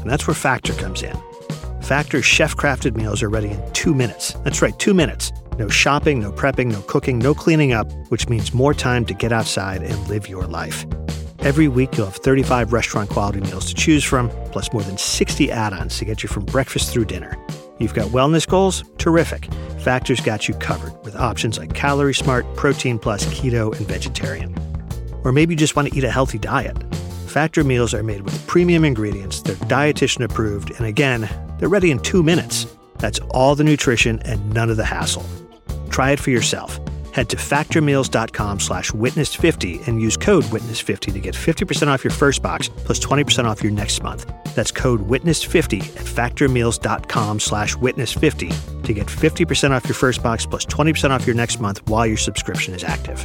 And 0.00 0.08
that's 0.08 0.26
where 0.26 0.34
Factor 0.34 0.72
comes 0.74 1.02
in. 1.02 1.16
Factor's 1.82 2.24
chef 2.24 2.56
crafted 2.56 2.96
meals 2.96 3.22
are 3.22 3.28
ready 3.28 3.48
in 3.48 3.72
two 3.72 3.94
minutes. 3.94 4.34
That's 4.44 4.62
right, 4.62 4.78
two 4.78 4.94
minutes. 4.94 5.32
No 5.58 5.68
shopping, 5.68 6.20
no 6.20 6.30
prepping, 6.30 6.70
no 6.70 6.82
cooking, 6.82 7.18
no 7.18 7.34
cleaning 7.34 7.72
up, 7.72 7.90
which 8.10 8.28
means 8.28 8.54
more 8.54 8.74
time 8.74 9.04
to 9.06 9.14
get 9.14 9.32
outside 9.32 9.82
and 9.82 10.08
live 10.08 10.28
your 10.28 10.46
life. 10.46 10.86
Every 11.40 11.68
week, 11.68 11.96
you'll 11.96 12.06
have 12.06 12.16
35 12.16 12.72
restaurant 12.72 13.10
quality 13.10 13.40
meals 13.40 13.66
to 13.66 13.74
choose 13.74 14.04
from, 14.04 14.30
plus 14.52 14.72
more 14.72 14.82
than 14.82 14.98
60 14.98 15.50
add 15.50 15.72
ons 15.72 15.98
to 15.98 16.04
get 16.04 16.22
you 16.22 16.28
from 16.28 16.44
breakfast 16.44 16.92
through 16.92 17.06
dinner. 17.06 17.36
You've 17.78 17.94
got 17.94 18.08
wellness 18.08 18.48
goals? 18.48 18.84
Terrific. 18.98 19.52
Factor's 19.80 20.20
got 20.20 20.48
you 20.48 20.54
covered 20.54 20.92
with 21.04 21.16
options 21.16 21.58
like 21.58 21.74
Calorie 21.74 22.14
Smart, 22.14 22.46
Protein 22.56 22.98
Plus, 22.98 23.26
Keto, 23.26 23.76
and 23.76 23.86
Vegetarian. 23.86 24.54
Or 25.24 25.32
maybe 25.32 25.54
you 25.54 25.58
just 25.58 25.74
want 25.74 25.88
to 25.88 25.96
eat 25.96 26.04
a 26.04 26.10
healthy 26.10 26.38
diet. 26.38 26.76
Factor 27.26 27.64
meals 27.64 27.92
are 27.92 28.02
made 28.02 28.22
with 28.22 28.46
premium 28.46 28.84
ingredients, 28.84 29.42
they're 29.42 29.56
dietitian 29.56 30.24
approved, 30.24 30.70
and 30.72 30.86
again, 30.86 31.28
they're 31.58 31.68
ready 31.68 31.90
in 31.90 31.98
two 31.98 32.22
minutes. 32.22 32.66
That's 32.98 33.18
all 33.30 33.54
the 33.56 33.64
nutrition 33.64 34.20
and 34.20 34.54
none 34.54 34.70
of 34.70 34.76
the 34.76 34.84
hassle. 34.84 35.26
Try 35.90 36.12
it 36.12 36.20
for 36.20 36.30
yourself. 36.30 36.78
Head 37.14 37.28
to 37.28 37.36
factormeals.com 37.36 38.58
slash 38.58 38.90
witness50 38.90 39.86
and 39.86 40.02
use 40.02 40.16
code 40.16 40.42
witness50 40.46 41.12
to 41.12 41.20
get 41.20 41.34
50% 41.34 41.86
off 41.86 42.02
your 42.02 42.10
first 42.10 42.42
box 42.42 42.68
plus 42.68 42.98
20% 42.98 43.44
off 43.44 43.62
your 43.62 43.70
next 43.70 44.02
month. 44.02 44.28
That's 44.56 44.72
code 44.72 45.00
witness50 45.06 45.80
at 45.96 46.06
factormeals.com 46.06 47.38
slash 47.38 47.76
witness50 47.76 48.82
to 48.82 48.92
get 48.92 49.06
50% 49.06 49.70
off 49.70 49.84
your 49.84 49.94
first 49.94 50.24
box 50.24 50.44
plus 50.44 50.66
20% 50.66 51.10
off 51.10 51.24
your 51.24 51.36
next 51.36 51.60
month 51.60 51.86
while 51.88 52.04
your 52.04 52.16
subscription 52.16 52.74
is 52.74 52.82
active. 52.82 53.24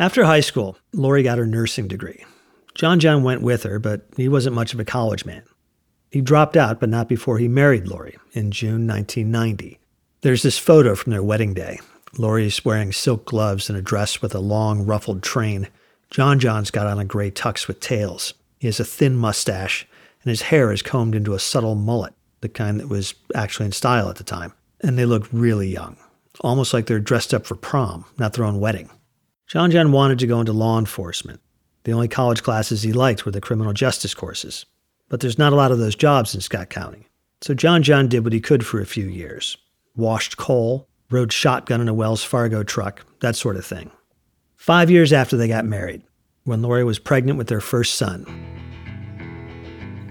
After 0.00 0.24
high 0.24 0.40
school, 0.40 0.78
Lori 0.92 1.24
got 1.24 1.38
her 1.38 1.46
nursing 1.46 1.88
degree. 1.88 2.24
John 2.74 3.00
John 3.00 3.24
went 3.24 3.42
with 3.42 3.64
her, 3.64 3.80
but 3.80 4.06
he 4.16 4.28
wasn't 4.28 4.54
much 4.54 4.72
of 4.72 4.78
a 4.78 4.84
college 4.84 5.24
man. 5.24 5.42
He 6.10 6.20
dropped 6.20 6.56
out, 6.56 6.78
but 6.78 6.88
not 6.88 7.08
before 7.08 7.38
he 7.38 7.48
married 7.48 7.88
Lori 7.88 8.16
in 8.32 8.52
June 8.52 8.86
1990. 8.86 9.80
There's 10.20 10.42
this 10.42 10.56
photo 10.56 10.94
from 10.94 11.10
their 11.10 11.22
wedding 11.22 11.52
day. 11.52 11.80
Lori's 12.16 12.64
wearing 12.64 12.92
silk 12.92 13.24
gloves 13.24 13.68
and 13.68 13.76
a 13.76 13.82
dress 13.82 14.22
with 14.22 14.36
a 14.36 14.40
long, 14.40 14.86
ruffled 14.86 15.22
train. 15.22 15.68
John 16.10 16.38
John's 16.38 16.70
got 16.70 16.86
on 16.86 17.00
a 17.00 17.04
gray 17.04 17.32
tux 17.32 17.66
with 17.66 17.80
tails. 17.80 18.34
He 18.60 18.68
has 18.68 18.78
a 18.78 18.84
thin 18.84 19.16
mustache, 19.16 19.84
and 20.22 20.30
his 20.30 20.42
hair 20.42 20.70
is 20.70 20.80
combed 20.80 21.16
into 21.16 21.34
a 21.34 21.40
subtle 21.40 21.74
mullet, 21.74 22.14
the 22.40 22.48
kind 22.48 22.78
that 22.78 22.88
was 22.88 23.14
actually 23.34 23.66
in 23.66 23.72
style 23.72 24.08
at 24.08 24.16
the 24.16 24.24
time. 24.24 24.52
And 24.80 24.96
they 24.96 25.06
look 25.06 25.28
really 25.32 25.68
young, 25.68 25.96
almost 26.40 26.72
like 26.72 26.86
they're 26.86 27.00
dressed 27.00 27.34
up 27.34 27.46
for 27.46 27.56
prom, 27.56 28.04
not 28.16 28.34
their 28.34 28.44
own 28.44 28.60
wedding. 28.60 28.90
John 29.48 29.70
John 29.70 29.92
wanted 29.92 30.18
to 30.18 30.26
go 30.26 30.40
into 30.40 30.52
law 30.52 30.78
enforcement. 30.78 31.40
The 31.84 31.92
only 31.92 32.06
college 32.06 32.42
classes 32.42 32.82
he 32.82 32.92
liked 32.92 33.24
were 33.24 33.32
the 33.32 33.40
criminal 33.40 33.72
justice 33.72 34.12
courses. 34.12 34.66
But 35.08 35.20
there's 35.20 35.38
not 35.38 35.54
a 35.54 35.56
lot 35.56 35.72
of 35.72 35.78
those 35.78 35.94
jobs 35.96 36.34
in 36.34 36.42
Scott 36.42 36.68
County. 36.68 37.08
So 37.40 37.54
John 37.54 37.82
John 37.82 38.08
did 38.08 38.24
what 38.24 38.34
he 38.34 38.40
could 38.42 38.66
for 38.66 38.78
a 38.78 38.86
few 38.86 39.06
years 39.06 39.56
washed 39.96 40.36
coal, 40.36 40.86
rode 41.10 41.32
shotgun 41.32 41.80
in 41.80 41.88
a 41.88 41.94
Wells 41.94 42.22
Fargo 42.22 42.62
truck, 42.62 43.06
that 43.20 43.36
sort 43.36 43.56
of 43.56 43.64
thing. 43.64 43.90
Five 44.56 44.90
years 44.90 45.14
after 45.14 45.36
they 45.38 45.48
got 45.48 45.64
married, 45.64 46.02
when 46.44 46.60
Lori 46.60 46.84
was 46.84 46.98
pregnant 46.98 47.38
with 47.38 47.48
their 47.48 47.62
first 47.62 47.94
son, 47.94 48.26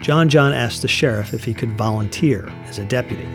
John 0.01 0.29
John 0.29 0.51
asked 0.51 0.81
the 0.81 0.87
sheriff 0.87 1.33
if 1.35 1.43
he 1.43 1.53
could 1.53 1.77
volunteer 1.77 2.49
as 2.65 2.79
a 2.79 2.85
deputy. 2.85 3.27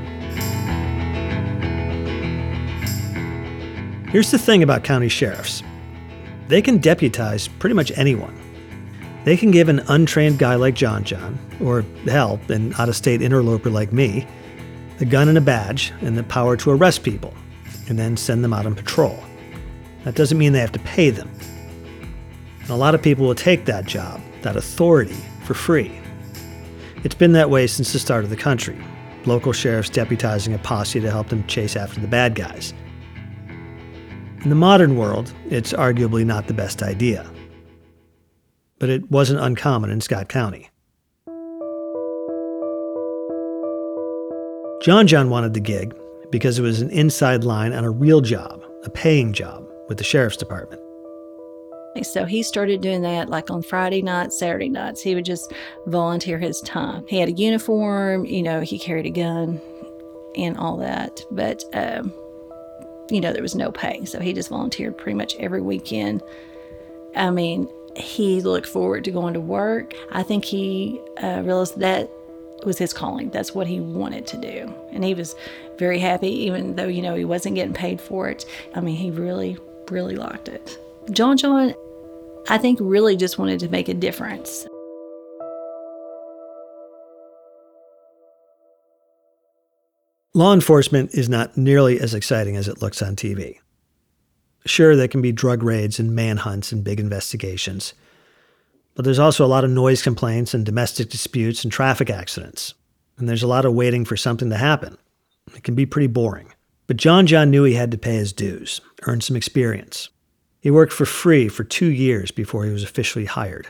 Here's 4.10 4.32
the 4.32 4.38
thing 4.38 4.64
about 4.64 4.82
county 4.82 5.08
sheriffs 5.08 5.62
they 6.52 6.60
can 6.60 6.76
deputize 6.76 7.48
pretty 7.48 7.72
much 7.72 7.90
anyone. 7.96 8.38
They 9.24 9.38
can 9.38 9.50
give 9.52 9.70
an 9.70 9.78
untrained 9.88 10.38
guy 10.38 10.56
like 10.56 10.74
John 10.74 11.02
John, 11.02 11.38
or 11.62 11.82
hell, 12.04 12.38
an 12.48 12.74
out 12.74 12.90
of 12.90 12.94
state 12.96 13.22
interloper 13.22 13.70
like 13.70 13.90
me, 13.90 14.26
a 15.00 15.06
gun 15.06 15.30
and 15.30 15.38
a 15.38 15.40
badge 15.40 15.94
and 16.02 16.18
the 16.18 16.22
power 16.24 16.58
to 16.58 16.70
arrest 16.70 17.04
people, 17.04 17.32
and 17.88 17.98
then 17.98 18.18
send 18.18 18.44
them 18.44 18.52
out 18.52 18.66
on 18.66 18.74
patrol. 18.74 19.18
That 20.04 20.14
doesn't 20.14 20.36
mean 20.36 20.52
they 20.52 20.60
have 20.60 20.72
to 20.72 20.78
pay 20.80 21.08
them. 21.08 21.30
And 22.60 22.68
a 22.68 22.76
lot 22.76 22.94
of 22.94 23.00
people 23.00 23.24
will 23.24 23.34
take 23.34 23.64
that 23.64 23.86
job, 23.86 24.20
that 24.42 24.54
authority, 24.54 25.16
for 25.44 25.54
free. 25.54 25.90
It's 27.02 27.14
been 27.14 27.32
that 27.32 27.48
way 27.48 27.66
since 27.66 27.94
the 27.94 27.98
start 27.98 28.24
of 28.24 28.30
the 28.30 28.36
country. 28.36 28.78
Local 29.24 29.54
sheriffs 29.54 29.88
deputizing 29.88 30.54
a 30.54 30.58
posse 30.58 31.00
to 31.00 31.10
help 31.10 31.28
them 31.28 31.46
chase 31.46 31.76
after 31.76 31.98
the 31.98 32.08
bad 32.08 32.34
guys. 32.34 32.74
In 34.42 34.48
the 34.48 34.56
modern 34.56 34.96
world, 34.96 35.32
it's 35.50 35.72
arguably 35.72 36.26
not 36.26 36.48
the 36.48 36.54
best 36.54 36.82
idea. 36.82 37.30
But 38.80 38.88
it 38.88 39.08
wasn't 39.08 39.38
uncommon 39.38 39.88
in 39.88 40.00
Scott 40.00 40.28
County. 40.28 40.68
John 44.82 45.06
John 45.06 45.30
wanted 45.30 45.54
the 45.54 45.60
gig 45.60 45.94
because 46.32 46.58
it 46.58 46.62
was 46.62 46.80
an 46.80 46.90
inside 46.90 47.44
line 47.44 47.72
on 47.72 47.84
a 47.84 47.90
real 47.90 48.20
job, 48.20 48.64
a 48.82 48.90
paying 48.90 49.32
job 49.32 49.64
with 49.88 49.98
the 49.98 50.04
sheriff's 50.04 50.36
department. 50.36 50.82
So 52.02 52.24
he 52.24 52.42
started 52.42 52.80
doing 52.80 53.02
that 53.02 53.28
like 53.28 53.48
on 53.48 53.62
Friday 53.62 54.02
nights, 54.02 54.40
Saturday 54.40 54.70
nights. 54.70 55.02
He 55.02 55.14
would 55.14 55.24
just 55.24 55.52
volunteer 55.86 56.40
his 56.40 56.60
time. 56.62 57.04
He 57.06 57.20
had 57.20 57.28
a 57.28 57.32
uniform, 57.32 58.24
you 58.24 58.42
know, 58.42 58.60
he 58.62 58.76
carried 58.76 59.06
a 59.06 59.10
gun 59.10 59.60
and 60.34 60.56
all 60.56 60.78
that. 60.78 61.20
But 61.30 61.62
um, 61.74 62.12
you 63.12 63.20
know, 63.20 63.32
there 63.32 63.42
was 63.42 63.54
no 63.54 63.70
pay. 63.70 64.04
So 64.06 64.20
he 64.20 64.32
just 64.32 64.48
volunteered 64.48 64.96
pretty 64.96 65.16
much 65.16 65.36
every 65.36 65.60
weekend. 65.60 66.22
I 67.14 67.30
mean, 67.30 67.68
he 67.94 68.40
looked 68.40 68.66
forward 68.66 69.04
to 69.04 69.10
going 69.10 69.34
to 69.34 69.40
work. 69.40 69.94
I 70.10 70.22
think 70.22 70.46
he 70.46 70.98
uh, 71.22 71.42
realized 71.44 71.78
that 71.80 72.10
was 72.64 72.78
his 72.78 72.94
calling. 72.94 73.28
That's 73.28 73.54
what 73.54 73.66
he 73.66 73.80
wanted 73.80 74.26
to 74.28 74.38
do. 74.38 74.74
And 74.92 75.04
he 75.04 75.12
was 75.12 75.34
very 75.76 75.98
happy, 75.98 76.30
even 76.46 76.74
though, 76.74 76.86
you 76.86 77.02
know, 77.02 77.14
he 77.14 77.26
wasn't 77.26 77.54
getting 77.54 77.74
paid 77.74 78.00
for 78.00 78.30
it. 78.30 78.46
I 78.74 78.80
mean, 78.80 78.96
he 78.96 79.10
really, 79.10 79.58
really 79.90 80.16
liked 80.16 80.48
it. 80.48 80.78
John 81.10 81.36
John, 81.36 81.74
I 82.48 82.56
think, 82.56 82.78
really 82.80 83.16
just 83.16 83.38
wanted 83.38 83.60
to 83.60 83.68
make 83.68 83.88
a 83.88 83.94
difference. 83.94 84.66
Law 90.34 90.54
enforcement 90.54 91.12
is 91.12 91.28
not 91.28 91.58
nearly 91.58 92.00
as 92.00 92.14
exciting 92.14 92.56
as 92.56 92.66
it 92.66 92.80
looks 92.80 93.02
on 93.02 93.14
TV. 93.16 93.58
Sure, 94.64 94.96
there 94.96 95.08
can 95.08 95.20
be 95.20 95.30
drug 95.30 95.62
raids 95.62 95.98
and 95.98 96.14
manhunts 96.14 96.72
and 96.72 96.82
big 96.82 96.98
investigations, 96.98 97.92
but 98.94 99.04
there's 99.04 99.18
also 99.18 99.44
a 99.44 99.46
lot 99.46 99.62
of 99.62 99.70
noise 99.70 100.00
complaints 100.00 100.54
and 100.54 100.64
domestic 100.64 101.10
disputes 101.10 101.64
and 101.64 101.70
traffic 101.70 102.08
accidents. 102.08 102.72
And 103.18 103.28
there's 103.28 103.42
a 103.42 103.46
lot 103.46 103.66
of 103.66 103.74
waiting 103.74 104.06
for 104.06 104.16
something 104.16 104.48
to 104.48 104.56
happen. 104.56 104.96
It 105.54 105.64
can 105.64 105.74
be 105.74 105.84
pretty 105.84 106.06
boring. 106.06 106.54
But 106.86 106.96
John 106.96 107.26
John 107.26 107.50
knew 107.50 107.64
he 107.64 107.74
had 107.74 107.90
to 107.90 107.98
pay 107.98 108.14
his 108.14 108.32
dues, 108.32 108.80
earn 109.02 109.20
some 109.20 109.36
experience. 109.36 110.08
He 110.60 110.70
worked 110.70 110.94
for 110.94 111.04
free 111.04 111.48
for 111.48 111.62
two 111.62 111.90
years 111.90 112.30
before 112.30 112.64
he 112.64 112.72
was 112.72 112.84
officially 112.84 113.26
hired. 113.26 113.68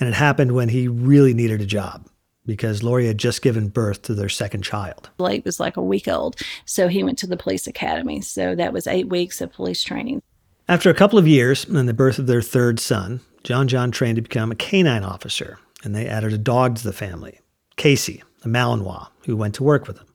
And 0.00 0.08
it 0.08 0.16
happened 0.16 0.52
when 0.52 0.70
he 0.70 0.88
really 0.88 1.32
needed 1.32 1.60
a 1.60 1.66
job 1.66 2.08
because 2.46 2.82
Lori 2.82 3.06
had 3.06 3.18
just 3.18 3.42
given 3.42 3.68
birth 3.68 4.02
to 4.02 4.14
their 4.14 4.28
second 4.28 4.62
child. 4.62 5.10
Blake 5.16 5.44
was 5.44 5.60
like 5.60 5.76
a 5.76 5.82
week 5.82 6.08
old, 6.08 6.36
so 6.64 6.88
he 6.88 7.02
went 7.02 7.18
to 7.18 7.26
the 7.26 7.36
police 7.36 7.66
academy. 7.66 8.20
So 8.20 8.54
that 8.54 8.72
was 8.72 8.86
eight 8.86 9.08
weeks 9.08 9.40
of 9.40 9.52
police 9.52 9.82
training. 9.82 10.22
After 10.68 10.88
a 10.90 10.94
couple 10.94 11.18
of 11.18 11.26
years 11.26 11.64
and 11.64 11.88
the 11.88 11.94
birth 11.94 12.18
of 12.18 12.26
their 12.26 12.42
third 12.42 12.78
son, 12.78 13.20
John 13.42 13.68
John 13.68 13.90
trained 13.90 14.16
to 14.16 14.22
become 14.22 14.52
a 14.52 14.56
canine 14.56 15.04
officer, 15.04 15.58
and 15.82 15.94
they 15.94 16.06
added 16.06 16.32
a 16.32 16.38
dog 16.38 16.76
to 16.76 16.84
the 16.84 16.92
family, 16.92 17.40
Casey, 17.76 18.22
a 18.44 18.48
Malinois, 18.48 19.08
who 19.26 19.36
went 19.36 19.54
to 19.56 19.64
work 19.64 19.86
with 19.86 19.98
him. 19.98 20.06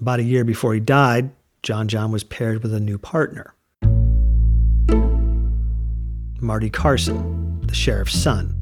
About 0.00 0.20
a 0.20 0.24
year 0.24 0.44
before 0.44 0.74
he 0.74 0.80
died, 0.80 1.30
John 1.62 1.88
John 1.88 2.12
was 2.12 2.24
paired 2.24 2.62
with 2.62 2.72
a 2.72 2.80
new 2.80 2.98
partner. 2.98 3.54
Marty 6.40 6.70
Carson, 6.70 7.60
the 7.66 7.74
sheriff's 7.74 8.16
son. 8.16 8.54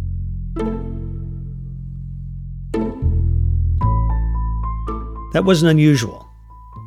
That 5.36 5.44
wasn't 5.44 5.70
unusual. 5.70 6.26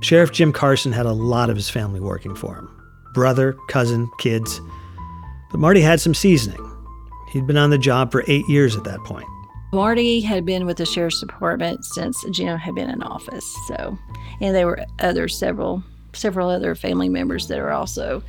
Sheriff 0.02 0.32
Jim 0.32 0.52
Carson 0.52 0.92
had 0.92 1.06
a 1.06 1.12
lot 1.12 1.52
of 1.52 1.56
his 1.56 1.70
family 1.70 2.00
working 2.00 2.34
for 2.34 2.56
him 2.56 2.68
brother, 3.14 3.56
cousin, 3.68 4.10
kids. 4.18 4.60
But 5.52 5.60
Marty 5.60 5.82
had 5.82 6.02
some 6.02 6.16
seasoning. 6.16 6.60
He'd 7.32 7.46
been 7.46 7.58
on 7.58 7.70
the 7.70 7.78
job 7.78 8.12
for 8.12 8.24
eight 8.26 8.50
years 8.50 8.76
at 8.76 8.86
that 8.86 9.04
point. 9.04 9.28
Marty 9.72 10.20
had 10.20 10.48
been 10.48 10.66
with 10.66 10.78
the 10.78 10.88
sheriff's 10.88 11.20
department 11.20 11.86
since 11.86 12.26
Jim 12.32 12.58
had 12.58 12.74
been 12.74 12.90
in 12.90 13.04
office. 13.04 13.56
So, 13.68 13.96
and 14.42 14.56
there 14.56 14.66
were 14.66 14.84
other 14.98 15.28
several 15.28 15.84
several 16.14 16.50
other 16.50 16.74
family 16.74 17.08
members 17.08 17.50
that 17.50 17.60
are 17.60 17.70
also 17.72 18.24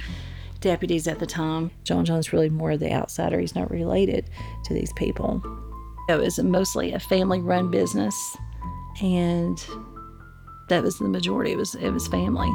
deputies 0.61 1.09
at 1.09 1.19
the 1.19 1.27
time. 1.27 1.71
John 1.85 2.05
John's 2.05 2.31
really 2.31 2.51
more 2.51 2.73
of 2.73 2.81
the 2.81 2.93
outsider. 2.93 3.41
He's 3.41 3.55
not 3.55 3.71
related 3.71 4.29
to 4.65 4.75
these 4.75 4.93
people. 4.93 5.43
It 6.11 6.19
was 6.19 6.39
mostly 6.41 6.93
a 6.93 7.01
family-run 7.01 7.71
business, 7.71 8.37
and 9.01 9.67
that 10.71 10.83
was 10.83 10.99
the 10.99 11.09
majority. 11.09 11.53
It 11.53 11.59
was 11.59 11.75
it 11.75 11.91
was 11.91 12.09
family. 12.09 12.51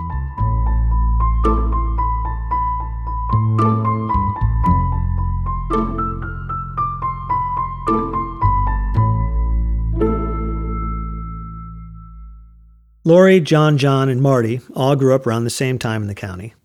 Lori, 13.08 13.40
John 13.40 13.78
John, 13.78 14.10
and 14.10 14.20
Marty 14.20 14.62
all 14.74 14.96
grew 14.96 15.14
up 15.14 15.28
around 15.28 15.44
the 15.44 15.52
same 15.52 15.78
time 15.78 16.02
in 16.02 16.08
the 16.08 16.16
county. 16.16 16.56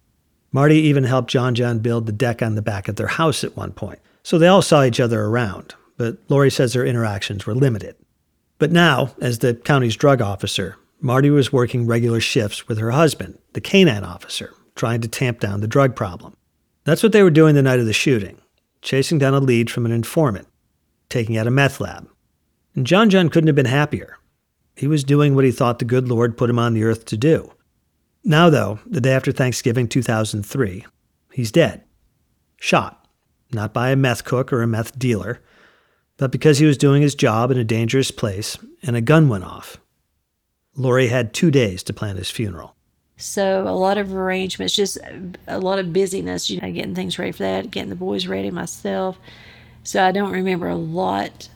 Marty 0.53 0.77
even 0.77 1.05
helped 1.05 1.29
John 1.29 1.55
John 1.55 1.81
build 1.81 2.07
the 2.07 2.13
deck 2.13 2.41
on 2.41 2.55
the 2.55 2.63
back 2.63 2.89
of 2.89 2.97
their 2.97 3.09
house 3.09 3.45
at 3.45 3.57
one 3.57 3.73
point, 3.73 3.99
so 4.23 4.39
they 4.39 4.47
all 4.47 4.63
saw 4.63 4.83
each 4.83 4.99
other 4.99 5.23
around, 5.23 5.75
but 5.99 6.17
Lori 6.31 6.51
says 6.51 6.73
their 6.73 6.87
interactions 6.87 7.45
were 7.45 7.55
limited. 7.55 7.95
But 8.59 8.73
now, 8.73 9.15
as 9.21 9.41
the 9.41 9.55
county's 9.55 9.97
drug 9.97 10.23
officer, 10.23 10.77
Marty 11.03 11.31
was 11.31 11.53
working 11.53 11.87
regular 11.87 12.21
shifts 12.21 12.69
with 12.69 12.79
her 12.79 12.91
husband, 12.91 13.39
the 13.55 13.61
canine 13.61 14.05
officer, 14.05 14.53
trying 14.75 15.01
to 15.01 15.09
tamp 15.09 15.41
down 15.41 15.61
the 15.61 15.67
drug 15.67 15.97
problem. 15.97 16.37
That's 16.85 17.03
what 17.03 17.13
they 17.13 17.23
were 17.23 17.31
doing 17.31 17.55
the 17.55 17.63
night 17.63 17.81
of 17.81 17.87
the 17.87 17.93
shooting, 17.95 18.39
chasing 18.83 19.19
down 19.19 19.33
a 19.33 19.41
lead 19.41 19.71
from 19.71 19.87
an 19.87 19.93
informant, 19.93 20.47
taking 21.09 21.39
out 21.39 21.47
a 21.47 21.51
meth 21.51 21.81
lab. 21.81 22.09
And 22.75 22.87
John 22.87 23.09
John 23.09 23.31
couldn't 23.31 23.49
have 23.49 23.57
been 23.57 23.65
happier. 23.67 24.19
He 24.77 24.87
was 24.87 25.03
doing 25.03 25.35
what 25.35 25.45
he 25.45 25.51
thought 25.51 25.79
the 25.79 25.85
good 25.85 26.09
Lord 26.09 26.37
put 26.37 26.51
him 26.51 26.59
on 26.59 26.75
the 26.75 26.85
earth 26.85 27.07
to 27.07 27.17
do. 27.17 27.53
Now, 28.23 28.51
though, 28.51 28.81
the 28.87 29.01
day 29.01 29.13
after 29.13 29.33
Thanksgiving 29.33 29.89
2003, 29.89 30.85
he's 31.33 31.51
dead. 31.51 31.83
Shot. 32.59 33.07
Not 33.53 33.73
by 33.73 33.91
a 33.91 33.97
meth 33.97 34.25
cook 34.25 34.53
or 34.53 34.63
a 34.63 34.67
meth 34.67 34.99
dealer, 34.99 35.41
but 36.19 36.31
because 36.31 36.59
he 36.59 36.67
was 36.67 36.79
doing 36.79 37.03
his 37.03 37.15
job 37.15 37.51
in 37.51 37.59
a 37.59 37.65
dangerous 37.65 38.11
place 38.11 38.59
and 38.83 38.95
a 38.95 39.01
gun 39.01 39.29
went 39.29 39.45
off. 39.45 39.79
Lori 40.81 41.09
had 41.09 41.33
two 41.33 41.51
days 41.51 41.83
to 41.85 41.93
plan 41.93 42.17
his 42.17 42.31
funeral. 42.31 42.75
So 43.17 43.69
a 43.69 43.77
lot 43.77 43.99
of 43.99 44.15
arrangements, 44.15 44.75
just 44.75 44.99
a 45.47 45.59
lot 45.59 45.79
of 45.79 45.93
busyness, 45.93 46.49
you 46.49 46.61
know, 46.61 46.73
getting 46.73 46.95
things 46.95 47.19
ready 47.19 47.33
for 47.33 47.43
that, 47.43 47.71
getting 47.71 47.91
the 47.91 47.97
boys 47.97 48.27
ready 48.27 48.51
myself. 48.51 49.19
So 49.85 50.03
I 50.03 50.11
don't 50.11 50.33
remember 50.33 50.69
a 50.69 50.77
lot 50.77 51.49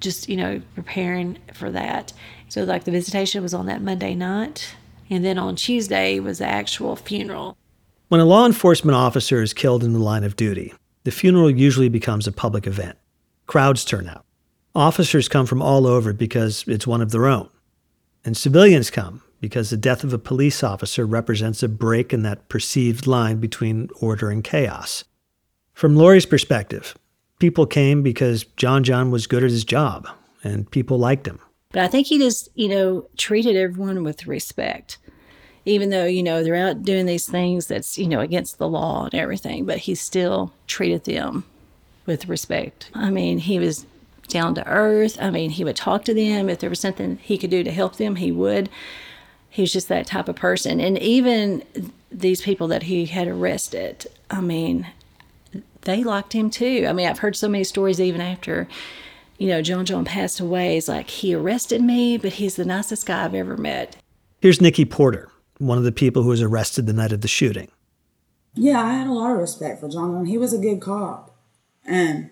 just, 0.00 0.28
you 0.28 0.36
know, 0.36 0.60
preparing 0.74 1.38
for 1.54 1.70
that. 1.70 2.12
So, 2.48 2.64
like, 2.64 2.84
the 2.84 2.90
visitation 2.90 3.42
was 3.42 3.54
on 3.54 3.66
that 3.66 3.80
Monday 3.80 4.14
night. 4.14 4.74
And 5.08 5.24
then 5.24 5.38
on 5.38 5.56
Tuesday 5.56 6.20
was 6.20 6.38
the 6.38 6.46
actual 6.46 6.96
funeral. 6.96 7.56
When 8.08 8.20
a 8.20 8.26
law 8.26 8.44
enforcement 8.44 8.96
officer 8.96 9.42
is 9.42 9.54
killed 9.54 9.82
in 9.84 9.94
the 9.94 9.98
line 9.98 10.24
of 10.24 10.36
duty, 10.36 10.74
the 11.04 11.10
funeral 11.10 11.50
usually 11.50 11.88
becomes 11.88 12.26
a 12.26 12.32
public 12.32 12.66
event. 12.66 12.98
Crowds 13.46 13.84
turn 13.84 14.08
out. 14.08 14.24
Officers 14.74 15.28
come 15.28 15.46
from 15.46 15.62
all 15.62 15.86
over 15.86 16.12
because 16.12 16.64
it's 16.66 16.86
one 16.86 17.00
of 17.00 17.10
their 17.10 17.26
own. 17.26 17.48
And 18.24 18.36
civilians 18.36 18.90
come 18.90 19.22
because 19.40 19.70
the 19.70 19.76
death 19.76 20.04
of 20.04 20.12
a 20.12 20.18
police 20.18 20.62
officer 20.62 21.04
represents 21.04 21.62
a 21.62 21.68
break 21.68 22.12
in 22.12 22.22
that 22.22 22.48
perceived 22.48 23.06
line 23.06 23.38
between 23.38 23.88
order 24.00 24.30
and 24.30 24.44
chaos. 24.44 25.04
From 25.74 25.96
Lori's 25.96 26.26
perspective, 26.26 26.96
people 27.40 27.66
came 27.66 28.02
because 28.02 28.44
John 28.56 28.84
John 28.84 29.10
was 29.10 29.26
good 29.26 29.42
at 29.42 29.50
his 29.50 29.64
job 29.64 30.08
and 30.44 30.70
people 30.70 30.98
liked 30.98 31.26
him. 31.26 31.40
But 31.72 31.82
I 31.82 31.88
think 31.88 32.06
he 32.06 32.18
just, 32.18 32.50
you 32.54 32.68
know, 32.68 33.08
treated 33.16 33.56
everyone 33.56 34.04
with 34.04 34.26
respect. 34.26 34.98
Even 35.64 35.90
though, 35.90 36.06
you 36.06 36.22
know, 36.22 36.42
they're 36.42 36.54
out 36.54 36.82
doing 36.82 37.06
these 37.06 37.26
things 37.28 37.66
that's, 37.66 37.96
you 37.96 38.08
know, 38.08 38.20
against 38.20 38.58
the 38.58 38.68
law 38.68 39.04
and 39.04 39.14
everything, 39.14 39.64
but 39.64 39.78
he 39.78 39.94
still 39.94 40.52
treated 40.66 41.04
them 41.04 41.44
with 42.04 42.28
respect. 42.28 42.90
I 42.94 43.10
mean, 43.10 43.38
he 43.38 43.58
was 43.58 43.86
down 44.28 44.54
to 44.54 44.66
earth. 44.66 45.18
I 45.20 45.30
mean, 45.30 45.50
he 45.50 45.64
would 45.64 45.76
talk 45.76 46.04
to 46.04 46.14
them. 46.14 46.48
If 46.48 46.60
there 46.60 46.70
was 46.70 46.80
something 46.80 47.18
he 47.22 47.38
could 47.38 47.50
do 47.50 47.62
to 47.62 47.70
help 47.70 47.96
them, 47.96 48.16
he 48.16 48.32
would. 48.32 48.68
He 49.50 49.62
was 49.62 49.72
just 49.72 49.88
that 49.88 50.06
type 50.06 50.28
of 50.28 50.36
person. 50.36 50.80
And 50.80 50.98
even 50.98 51.62
these 52.10 52.40
people 52.40 52.68
that 52.68 52.84
he 52.84 53.06
had 53.06 53.28
arrested, 53.28 54.06
I 54.30 54.40
mean, 54.40 54.86
they 55.82 56.02
liked 56.02 56.32
him 56.32 56.50
too. 56.50 56.86
I 56.88 56.92
mean, 56.92 57.06
I've 57.06 57.18
heard 57.18 57.36
so 57.36 57.48
many 57.48 57.64
stories 57.64 58.00
even 58.00 58.20
after, 58.20 58.66
you 59.38 59.48
know, 59.48 59.60
John 59.60 59.84
John 59.84 60.04
passed 60.04 60.40
away. 60.40 60.78
It's 60.78 60.88
like 60.88 61.10
he 61.10 61.34
arrested 61.34 61.82
me, 61.82 62.16
but 62.16 62.34
he's 62.34 62.56
the 62.56 62.64
nicest 62.64 63.06
guy 63.06 63.24
I've 63.24 63.34
ever 63.34 63.56
met. 63.56 63.96
Here's 64.40 64.60
Nikki 64.60 64.84
Porter, 64.84 65.30
one 65.58 65.78
of 65.78 65.84
the 65.84 65.92
people 65.92 66.22
who 66.22 66.30
was 66.30 66.42
arrested 66.42 66.86
the 66.86 66.92
night 66.92 67.12
of 67.12 67.20
the 67.20 67.28
shooting. 67.28 67.70
Yeah, 68.54 68.82
I 68.82 68.94
had 68.94 69.06
a 69.06 69.12
lot 69.12 69.32
of 69.32 69.38
respect 69.38 69.80
for 69.80 69.88
John 69.88 70.12
John. 70.12 70.26
He 70.26 70.38
was 70.38 70.52
a 70.52 70.58
good 70.58 70.80
cop. 70.80 71.36
And 71.84 72.30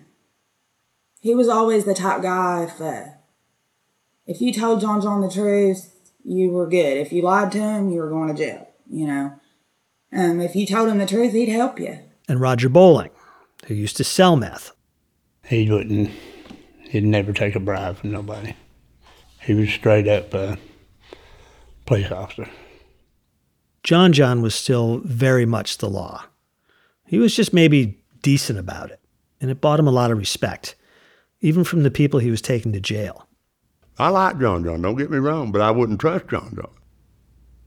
he 1.21 1.33
was 1.33 1.47
always 1.47 1.85
the 1.85 1.93
type 1.93 2.21
guy 2.21 2.63
if 2.63 2.81
uh, 2.81 3.11
if 4.25 4.41
you 4.41 4.51
told 4.53 4.81
John 4.81 5.01
John 5.01 5.21
the 5.21 5.29
truth, 5.29 6.11
you 6.23 6.49
were 6.49 6.67
good. 6.67 6.97
If 6.97 7.13
you 7.13 7.21
lied 7.21 7.51
to 7.53 7.59
him, 7.59 7.89
you 7.89 8.01
were 8.01 8.09
going 8.09 8.27
to 8.27 8.33
jail, 8.33 8.67
you 8.89 9.07
know. 9.07 9.33
Um, 10.13 10.41
if 10.41 10.55
you 10.55 10.65
told 10.65 10.89
him 10.89 10.97
the 10.97 11.05
truth, 11.05 11.33
he'd 11.33 11.49
help 11.49 11.79
you. 11.79 11.99
And 12.27 12.41
Roger 12.41 12.69
Bowling, 12.69 13.11
who 13.65 13.73
used 13.73 13.97
to 13.97 14.03
sell 14.03 14.35
meth. 14.35 14.71
He 15.45 15.69
wouldn't, 15.69 16.11
he'd 16.89 17.03
never 17.03 17.33
take 17.33 17.55
a 17.55 17.59
bribe 17.59 17.97
from 17.97 18.11
nobody. 18.11 18.55
He 19.41 19.53
was 19.53 19.69
straight 19.69 20.07
up 20.07 20.33
uh, 20.33 20.55
police 21.85 22.11
officer. 22.11 22.49
John 23.83 24.13
John 24.13 24.41
was 24.41 24.53
still 24.53 25.01
very 25.03 25.45
much 25.45 25.79
the 25.79 25.89
law. 25.89 26.25
He 27.05 27.17
was 27.17 27.35
just 27.35 27.53
maybe 27.53 28.01
decent 28.21 28.59
about 28.59 28.91
it, 28.91 28.99
and 29.41 29.49
it 29.49 29.59
bought 29.59 29.79
him 29.79 29.87
a 29.87 29.91
lot 29.91 30.11
of 30.11 30.17
respect, 30.17 30.75
even 31.41 31.63
from 31.63 31.83
the 31.83 31.91
people 31.91 32.19
he 32.19 32.31
was 32.31 32.41
taking 32.41 32.71
to 32.73 32.79
jail. 32.79 33.27
I 33.99 34.09
like 34.09 34.39
John 34.39 34.63
John, 34.63 34.81
don't 34.81 34.95
get 34.95 35.11
me 35.11 35.17
wrong, 35.17 35.51
but 35.51 35.61
I 35.61 35.71
wouldn't 35.71 35.99
trust 35.99 36.27
John 36.29 36.53
John 36.55 36.71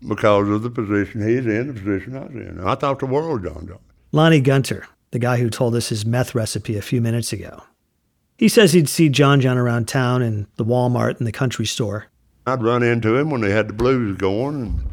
because 0.09 0.49
of 0.49 0.63
the 0.63 0.71
position 0.71 1.27
he's 1.27 1.47
in, 1.47 1.69
the 1.69 1.75
position 1.75 2.17
I 2.17 2.25
was 2.25 2.35
in. 2.35 2.61
I 2.65 2.75
thought 2.75 2.99
the 2.99 3.07
world 3.07 3.45
of 3.45 3.55
John 3.55 3.67
John. 3.67 3.79
Lonnie 4.13 4.41
Gunter, 4.41 4.87
the 5.11 5.19
guy 5.19 5.39
who 5.39 5.51
told 5.51 5.75
us 5.75 5.89
his 5.89 6.05
meth 6.07 6.35
recipe 6.35 6.77
a 6.77 6.83
few 6.83 7.01
minutes 7.01 7.33
ago. 7.33 7.63
He 8.37 8.49
says 8.49 8.73
he'd 8.73 8.89
see 8.89 9.09
John 9.09 9.41
John 9.41 9.59
around 9.59 9.87
town 9.87 10.23
in 10.23 10.47
the 10.57 10.65
Walmart 10.65 11.19
and 11.19 11.27
the 11.27 11.33
country 11.33 11.67
store. 11.67 12.07
I'd 12.47 12.63
run 12.63 12.83
into 12.83 13.17
him 13.17 13.31
when 13.31 13.41
they 13.41 13.51
had 13.51 13.69
the 13.69 13.73
blues 13.73 14.19
going 14.19 14.55
and 14.57 14.85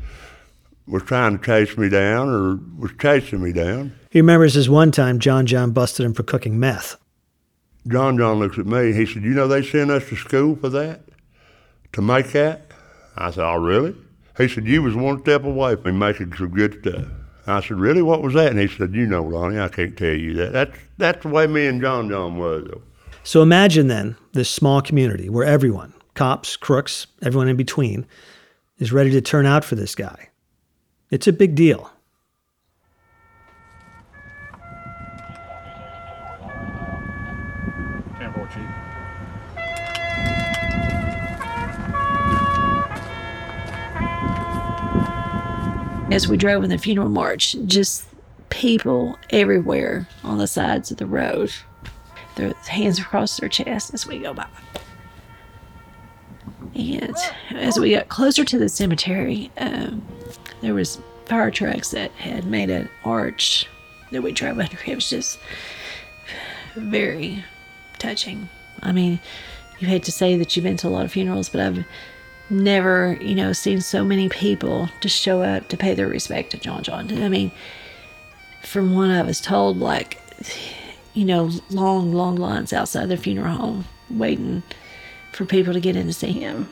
was 0.87 1.03
trying 1.03 1.37
to 1.37 1.43
chase 1.43 1.77
me 1.77 1.89
down 1.89 2.29
or 2.29 2.59
was 2.79 2.91
chasing 2.99 3.41
me 3.41 3.51
down. 3.51 3.93
He 4.09 4.21
remembers 4.21 4.53
his 4.53 4.69
one 4.69 4.91
time 4.91 5.19
John 5.19 5.45
John 5.45 5.71
busted 5.71 6.05
him 6.05 6.13
for 6.13 6.23
cooking 6.23 6.59
meth. 6.59 6.97
John 7.87 8.17
John 8.17 8.39
looks 8.39 8.57
at 8.57 8.65
me. 8.65 8.93
He 8.93 9.05
said, 9.05 9.23
You 9.23 9.31
know, 9.31 9.47
they 9.47 9.63
sent 9.63 9.91
us 9.91 10.07
to 10.09 10.15
school 10.15 10.55
for 10.55 10.69
that, 10.69 11.01
to 11.93 12.01
make 12.01 12.31
that? 12.33 12.71
I 13.15 13.31
said, 13.31 13.43
Oh, 13.43 13.55
really? 13.55 13.95
He 14.37 14.47
said, 14.47 14.67
You 14.67 14.83
was 14.83 14.95
one 14.95 15.21
step 15.21 15.43
away 15.43 15.75
from 15.75 15.99
making 15.99 16.33
some 16.35 16.49
good 16.49 16.79
stuff. 16.81 17.05
I 17.47 17.61
said, 17.61 17.79
Really? 17.79 18.01
What 18.01 18.21
was 18.21 18.33
that? 18.35 18.51
And 18.51 18.59
he 18.59 18.67
said, 18.67 18.93
You 18.93 19.07
know, 19.07 19.23
Lonnie, 19.23 19.59
I 19.59 19.67
can't 19.67 19.97
tell 19.97 20.13
you 20.13 20.33
that. 20.35 20.53
That's, 20.53 20.77
that's 20.97 21.23
the 21.23 21.29
way 21.29 21.47
me 21.47 21.65
and 21.65 21.81
John 21.81 22.09
John 22.09 22.37
was, 22.37 22.65
though. 22.69 22.81
So 23.23 23.41
imagine 23.41 23.87
then 23.87 24.15
this 24.33 24.49
small 24.49 24.81
community 24.81 25.29
where 25.29 25.45
everyone, 25.45 25.93
cops, 26.15 26.57
crooks, 26.57 27.07
everyone 27.21 27.47
in 27.47 27.57
between, 27.57 28.05
is 28.77 28.91
ready 28.91 29.11
to 29.11 29.21
turn 29.21 29.45
out 29.45 29.63
for 29.63 29.75
this 29.75 29.95
guy. 29.95 30.29
It's 31.11 31.27
a 31.27 31.33
big 31.33 31.55
deal. 31.55 31.91
As 46.11 46.27
we 46.27 46.35
drove 46.35 46.63
in 46.63 46.69
the 46.69 46.77
funeral 46.77 47.07
march, 47.07 47.55
just 47.65 48.05
people 48.49 49.17
everywhere 49.29 50.07
on 50.23 50.37
the 50.37 50.47
sides 50.47 50.91
of 50.91 50.97
the 50.97 51.05
road, 51.05 51.53
their 52.35 52.53
hands 52.67 52.99
across 52.99 53.39
their 53.39 53.47
chests 53.47 53.93
as 53.93 54.05
we 54.05 54.19
go 54.19 54.33
by. 54.33 54.47
And 56.75 57.15
as 57.51 57.79
we 57.79 57.91
got 57.91 58.09
closer 58.09 58.43
to 58.43 58.57
the 58.59 58.67
cemetery, 58.69 59.51
um, 59.57 60.05
there 60.61 60.73
was 60.73 60.99
fire 61.25 61.51
trucks 61.51 61.91
that 61.91 62.11
had 62.11 62.45
made 62.45 62.69
an 62.69 62.89
arch 63.05 63.67
that 64.11 64.21
we 64.21 64.31
drove 64.33 64.59
under. 64.59 64.77
It 64.85 64.95
was 64.95 65.09
just 65.09 65.39
very 66.75 67.43
touching. 68.01 68.49
I 68.81 68.91
mean, 68.91 69.19
you 69.79 69.87
hate 69.87 70.03
to 70.03 70.11
say 70.11 70.35
that 70.37 70.55
you've 70.55 70.63
been 70.63 70.77
to 70.77 70.87
a 70.87 70.89
lot 70.89 71.05
of 71.05 71.11
funerals, 71.11 71.49
but 71.49 71.61
I've 71.61 71.85
never, 72.49 73.17
you 73.21 73.35
know, 73.35 73.53
seen 73.53 73.81
so 73.81 74.03
many 74.03 74.27
people 74.29 74.89
just 74.99 75.19
show 75.19 75.41
up 75.41 75.69
to 75.69 75.77
pay 75.77 75.93
their 75.93 76.07
respect 76.07 76.51
to 76.51 76.57
John 76.57 76.83
John. 76.83 77.11
I 77.21 77.29
mean, 77.29 77.51
from 78.61 78.95
what 78.95 79.09
I 79.09 79.21
was 79.21 79.39
told, 79.39 79.77
like, 79.77 80.19
you 81.13 81.25
know, 81.25 81.51
long, 81.69 82.11
long 82.11 82.35
lines 82.35 82.73
outside 82.73 83.09
the 83.09 83.17
funeral 83.17 83.55
home 83.55 83.85
waiting 84.09 84.63
for 85.31 85.45
people 85.45 85.73
to 85.73 85.79
get 85.79 85.95
in 85.95 86.07
to 86.07 86.13
see 86.13 86.31
him. 86.31 86.69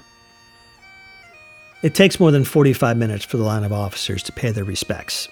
It 1.81 1.95
takes 1.95 2.19
more 2.19 2.31
than 2.31 2.43
45 2.43 2.97
minutes 2.97 3.23
for 3.23 3.37
the 3.37 3.43
line 3.43 3.63
of 3.63 3.71
officers 3.71 4.21
to 4.23 4.33
pay 4.33 4.51
their 4.51 4.65
respects. 4.65 5.29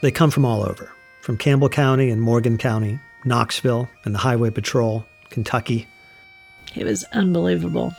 They 0.00 0.12
come 0.12 0.30
from 0.30 0.44
all 0.44 0.62
over 0.62 0.92
from 1.22 1.36
Campbell 1.36 1.68
County 1.68 2.08
and 2.08 2.22
Morgan 2.22 2.56
County, 2.56 2.98
Knoxville 3.24 3.88
and 4.04 4.14
the 4.14 4.18
Highway 4.18 4.50
Patrol, 4.50 5.04
Kentucky. 5.30 5.86
It 6.74 6.84
was 6.84 7.04
unbelievable. 7.12 7.94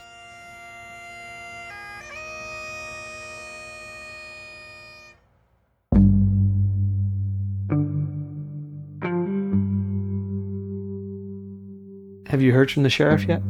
Have 12.29 12.43
you 12.43 12.53
heard 12.53 12.71
from 12.71 12.83
the 12.83 12.89
sheriff 12.91 13.25
yet? 13.27 13.41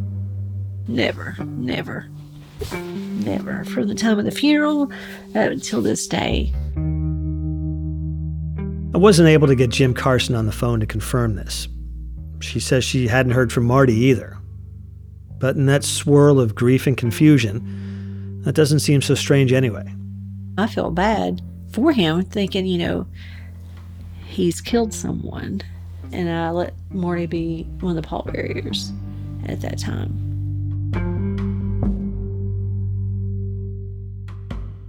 Never, 0.88 1.36
never, 1.46 2.08
never. 2.74 3.66
From 3.66 3.88
the 3.88 3.94
time 3.94 4.18
of 4.18 4.26
the 4.26 4.32
funeral 4.32 4.90
until 5.34 5.82
this 5.82 6.08
day. 6.08 6.54
I 8.94 8.98
wasn't 8.98 9.30
able 9.30 9.48
to 9.48 9.56
get 9.56 9.70
Jim 9.70 9.94
Carson 9.94 10.34
on 10.34 10.46
the 10.46 10.52
phone 10.52 10.80
to 10.80 10.86
confirm 10.86 11.36
this. 11.36 11.68
She 12.40 12.60
says 12.60 12.84
she 12.84 13.08
hadn't 13.08 13.34
heard 13.34 13.52
from 13.52 13.66
Marty 13.66 13.94
either. 13.94 14.38
But 15.40 15.56
in 15.56 15.66
that 15.68 15.84
swirl 15.84 16.40
of 16.40 16.56
grief 16.56 16.88
and 16.88 16.98
confusion, 16.98 18.42
that 18.44 18.56
doesn't 18.56 18.80
seem 18.80 19.02
so 19.02 19.16
strange 19.16 19.54
anyway. 19.54 19.94
I 20.58 20.68
felt 20.68 20.96
bad 20.96 21.42
for 21.72 21.92
him, 21.92 22.24
thinking, 22.24 22.66
you 22.66 22.78
know, 22.78 23.08
he's 24.26 24.62
killed 24.62 24.94
someone. 24.94 25.62
And 26.12 26.30
I 26.30 26.50
let 26.50 26.74
Marty 26.90 27.28
be 27.28 27.64
one 27.82 27.96
of 27.96 28.02
the 28.02 28.08
pallbearers 28.08 28.92
at 29.46 29.62
that 29.62 29.78
time. 29.78 30.26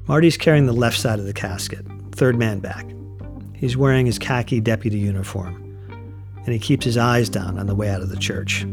Marty's 0.09 0.37
carrying 0.37 0.67
the 0.67 0.73
left 0.73 0.99
side 0.99 1.21
of 1.21 1.27
the 1.27 1.33
casket, 1.33 1.87
third 2.13 2.37
man 2.37 2.59
back. 2.59 2.85
He's 3.55 3.77
wearing 3.77 4.07
his 4.07 4.19
khaki 4.19 4.61
deputy 4.61 4.99
uniform, 4.99 5.70
and 6.45 6.53
he 6.53 6.59
keeps 6.59 6.85
his 6.85 6.97
eyes 6.97 7.29
down 7.29 7.59
on 7.59 7.67
the 7.67 7.75
way 7.75 7.89
out 7.89 8.03
of 8.03 8.09
the 8.09 8.17
church. 8.17 8.67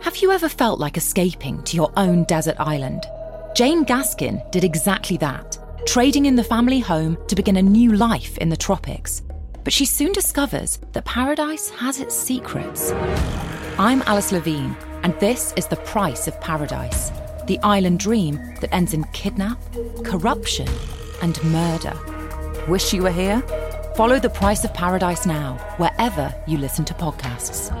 Have 0.00 0.22
you 0.22 0.32
ever 0.32 0.48
felt 0.48 0.80
like 0.80 0.96
escaping 0.96 1.62
to 1.64 1.76
your 1.76 1.92
own 1.96 2.24
desert 2.24 2.56
island? 2.58 3.04
Jane 3.54 3.84
Gaskin 3.84 4.50
did 4.50 4.64
exactly 4.64 5.16
that, 5.18 5.57
trading 5.88 6.26
in 6.26 6.36
the 6.36 6.44
family 6.44 6.80
home 6.80 7.16
to 7.28 7.34
begin 7.34 7.56
a 7.56 7.62
new 7.62 7.92
life 7.92 8.36
in 8.36 8.50
the 8.50 8.56
tropics. 8.56 9.22
But 9.64 9.72
she 9.72 9.86
soon 9.86 10.12
discovers 10.12 10.78
that 10.92 11.06
paradise 11.06 11.70
has 11.70 11.98
its 11.98 12.14
secrets. 12.14 12.92
I'm 13.78 14.02
Alice 14.02 14.30
Levine, 14.30 14.76
and 15.02 15.18
this 15.18 15.54
is 15.56 15.66
The 15.66 15.76
Price 15.76 16.28
of 16.28 16.38
Paradise 16.42 17.10
the 17.46 17.58
island 17.60 17.98
dream 17.98 18.34
that 18.60 18.68
ends 18.74 18.92
in 18.92 19.02
kidnap, 19.14 19.58
corruption, 20.04 20.68
and 21.22 21.42
murder. 21.44 21.98
Wish 22.68 22.92
you 22.92 23.04
were 23.04 23.10
here? 23.10 23.40
Follow 23.96 24.18
The 24.18 24.28
Price 24.28 24.64
of 24.64 24.74
Paradise 24.74 25.24
now, 25.24 25.54
wherever 25.78 26.34
you 26.46 26.58
listen 26.58 26.84
to 26.84 26.92
podcasts. 26.92 27.72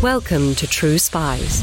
Welcome 0.00 0.54
to 0.54 0.66
True 0.66 0.96
Spies, 0.96 1.62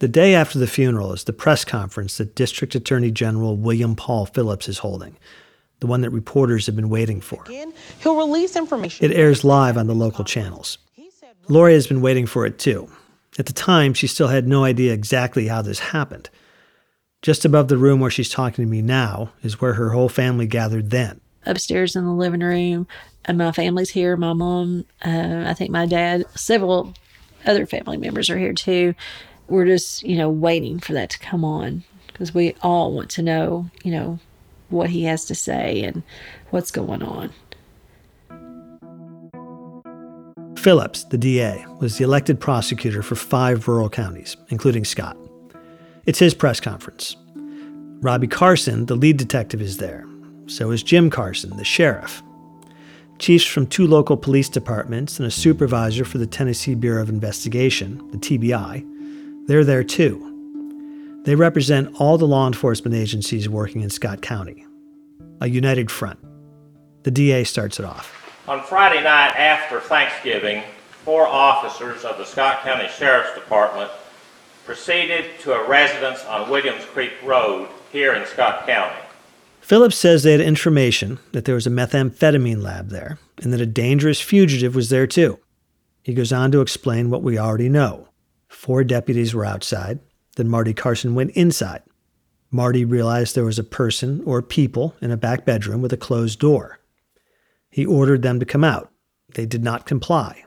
The 0.00 0.08
day 0.08 0.34
after 0.34 0.58
the 0.58 0.66
funeral 0.66 1.12
is 1.12 1.24
the 1.24 1.34
press 1.34 1.62
conference 1.62 2.16
that 2.16 2.34
District 2.34 2.74
Attorney 2.74 3.10
General 3.10 3.54
William 3.54 3.94
Paul 3.94 4.24
Phillips 4.24 4.66
is 4.66 4.78
holding, 4.78 5.14
the 5.80 5.86
one 5.86 6.00
that 6.00 6.08
reporters 6.08 6.64
have 6.64 6.74
been 6.74 6.88
waiting 6.88 7.20
for. 7.20 7.44
He'll 8.00 8.16
release 8.16 8.56
information. 8.56 9.04
It 9.04 9.14
airs 9.14 9.44
live 9.44 9.76
on 9.76 9.88
the 9.88 9.94
local 9.94 10.24
channels. 10.24 10.78
Lori 11.48 11.74
has 11.74 11.86
been 11.86 12.00
waiting 12.00 12.24
for 12.24 12.46
it 12.46 12.58
too. 12.58 12.88
At 13.38 13.44
the 13.44 13.52
time, 13.52 13.92
she 13.92 14.06
still 14.06 14.28
had 14.28 14.48
no 14.48 14.64
idea 14.64 14.94
exactly 14.94 15.48
how 15.48 15.60
this 15.60 15.78
happened. 15.78 16.30
Just 17.20 17.44
above 17.44 17.68
the 17.68 17.76
room 17.76 18.00
where 18.00 18.10
she's 18.10 18.30
talking 18.30 18.64
to 18.64 18.70
me 18.70 18.80
now 18.80 19.32
is 19.42 19.60
where 19.60 19.74
her 19.74 19.90
whole 19.90 20.08
family 20.08 20.46
gathered 20.46 20.88
then. 20.88 21.20
Upstairs 21.44 21.94
in 21.94 22.06
the 22.06 22.12
living 22.12 22.40
room, 22.40 22.86
and 23.26 23.36
my 23.36 23.52
family's 23.52 23.90
here. 23.90 24.16
My 24.16 24.32
mom, 24.32 24.86
uh, 25.04 25.44
I 25.46 25.52
think 25.52 25.70
my 25.70 25.84
dad, 25.84 26.24
several 26.34 26.94
other 27.44 27.66
family 27.66 27.98
members 27.98 28.30
are 28.30 28.38
here 28.38 28.54
too 28.54 28.94
we're 29.50 29.66
just, 29.66 30.02
you 30.02 30.16
know, 30.16 30.30
waiting 30.30 30.78
for 30.78 30.92
that 30.92 31.10
to 31.10 31.18
come 31.18 31.44
on 31.44 31.84
because 32.06 32.32
we 32.32 32.54
all 32.62 32.92
want 32.92 33.10
to 33.10 33.22
know, 33.22 33.68
you 33.82 33.90
know, 33.90 34.18
what 34.68 34.90
he 34.90 35.04
has 35.04 35.24
to 35.26 35.34
say 35.34 35.82
and 35.82 36.02
what's 36.50 36.70
going 36.70 37.02
on. 37.02 37.30
Phillips, 40.56 41.04
the 41.04 41.18
DA, 41.18 41.64
was 41.80 41.96
the 41.96 42.04
elected 42.04 42.38
prosecutor 42.38 43.02
for 43.02 43.14
five 43.14 43.66
rural 43.66 43.88
counties, 43.88 44.36
including 44.48 44.84
Scott. 44.84 45.16
It's 46.04 46.18
his 46.18 46.34
press 46.34 46.60
conference. 46.60 47.16
Robbie 48.02 48.28
Carson, 48.28 48.86
the 48.86 48.94
lead 48.94 49.16
detective, 49.16 49.60
is 49.60 49.78
there. 49.78 50.06
So 50.46 50.70
is 50.70 50.82
Jim 50.82 51.10
Carson, 51.10 51.56
the 51.56 51.64
sheriff. 51.64 52.22
Chiefs 53.18 53.44
from 53.44 53.66
two 53.66 53.86
local 53.86 54.16
police 54.16 54.48
departments 54.48 55.18
and 55.18 55.26
a 55.26 55.30
supervisor 55.30 56.04
for 56.04 56.18
the 56.18 56.26
Tennessee 56.26 56.74
Bureau 56.74 57.02
of 57.02 57.08
Investigation, 57.08 57.98
the 58.10 58.18
TBI, 58.18 58.99
they're 59.46 59.64
there 59.64 59.84
too. 59.84 60.26
They 61.24 61.34
represent 61.34 61.94
all 62.00 62.16
the 62.18 62.26
law 62.26 62.46
enforcement 62.46 62.94
agencies 62.94 63.48
working 63.48 63.82
in 63.82 63.90
Scott 63.90 64.22
County, 64.22 64.66
a 65.40 65.48
united 65.48 65.90
front. 65.90 66.18
The 67.02 67.10
DA 67.10 67.44
starts 67.44 67.78
it 67.78 67.84
off. 67.84 68.16
On 68.48 68.62
Friday 68.62 69.02
night 69.02 69.34
after 69.36 69.80
Thanksgiving, 69.80 70.62
four 71.04 71.26
officers 71.26 72.04
of 72.04 72.18
the 72.18 72.24
Scott 72.24 72.62
County 72.62 72.88
Sheriff's 72.88 73.34
Department 73.34 73.90
proceeded 74.64 75.24
to 75.40 75.52
a 75.52 75.68
residence 75.68 76.24
on 76.24 76.50
Williams 76.50 76.84
Creek 76.84 77.12
Road 77.22 77.68
here 77.92 78.14
in 78.14 78.26
Scott 78.26 78.66
County. 78.66 79.00
Phillips 79.60 79.96
says 79.96 80.22
they 80.22 80.32
had 80.32 80.40
information 80.40 81.18
that 81.32 81.44
there 81.44 81.54
was 81.54 81.66
a 81.66 81.70
methamphetamine 81.70 82.62
lab 82.62 82.88
there 82.88 83.18
and 83.42 83.52
that 83.52 83.60
a 83.60 83.66
dangerous 83.66 84.20
fugitive 84.20 84.74
was 84.74 84.88
there 84.88 85.06
too. 85.06 85.38
He 86.02 86.14
goes 86.14 86.32
on 86.32 86.50
to 86.52 86.60
explain 86.60 87.10
what 87.10 87.22
we 87.22 87.38
already 87.38 87.68
know. 87.68 88.08
Four 88.50 88.82
deputies 88.82 89.32
were 89.32 89.44
outside. 89.44 90.00
Then 90.36 90.48
Marty 90.48 90.74
Carson 90.74 91.14
went 91.14 91.30
inside. 91.30 91.82
Marty 92.50 92.84
realized 92.84 93.34
there 93.34 93.44
was 93.44 93.60
a 93.60 93.64
person 93.64 94.22
or 94.26 94.42
people 94.42 94.96
in 95.00 95.12
a 95.12 95.16
back 95.16 95.46
bedroom 95.46 95.80
with 95.80 95.92
a 95.92 95.96
closed 95.96 96.40
door. 96.40 96.80
He 97.70 97.86
ordered 97.86 98.22
them 98.22 98.40
to 98.40 98.44
come 98.44 98.64
out. 98.64 98.90
They 99.34 99.46
did 99.46 99.62
not 99.62 99.86
comply. 99.86 100.44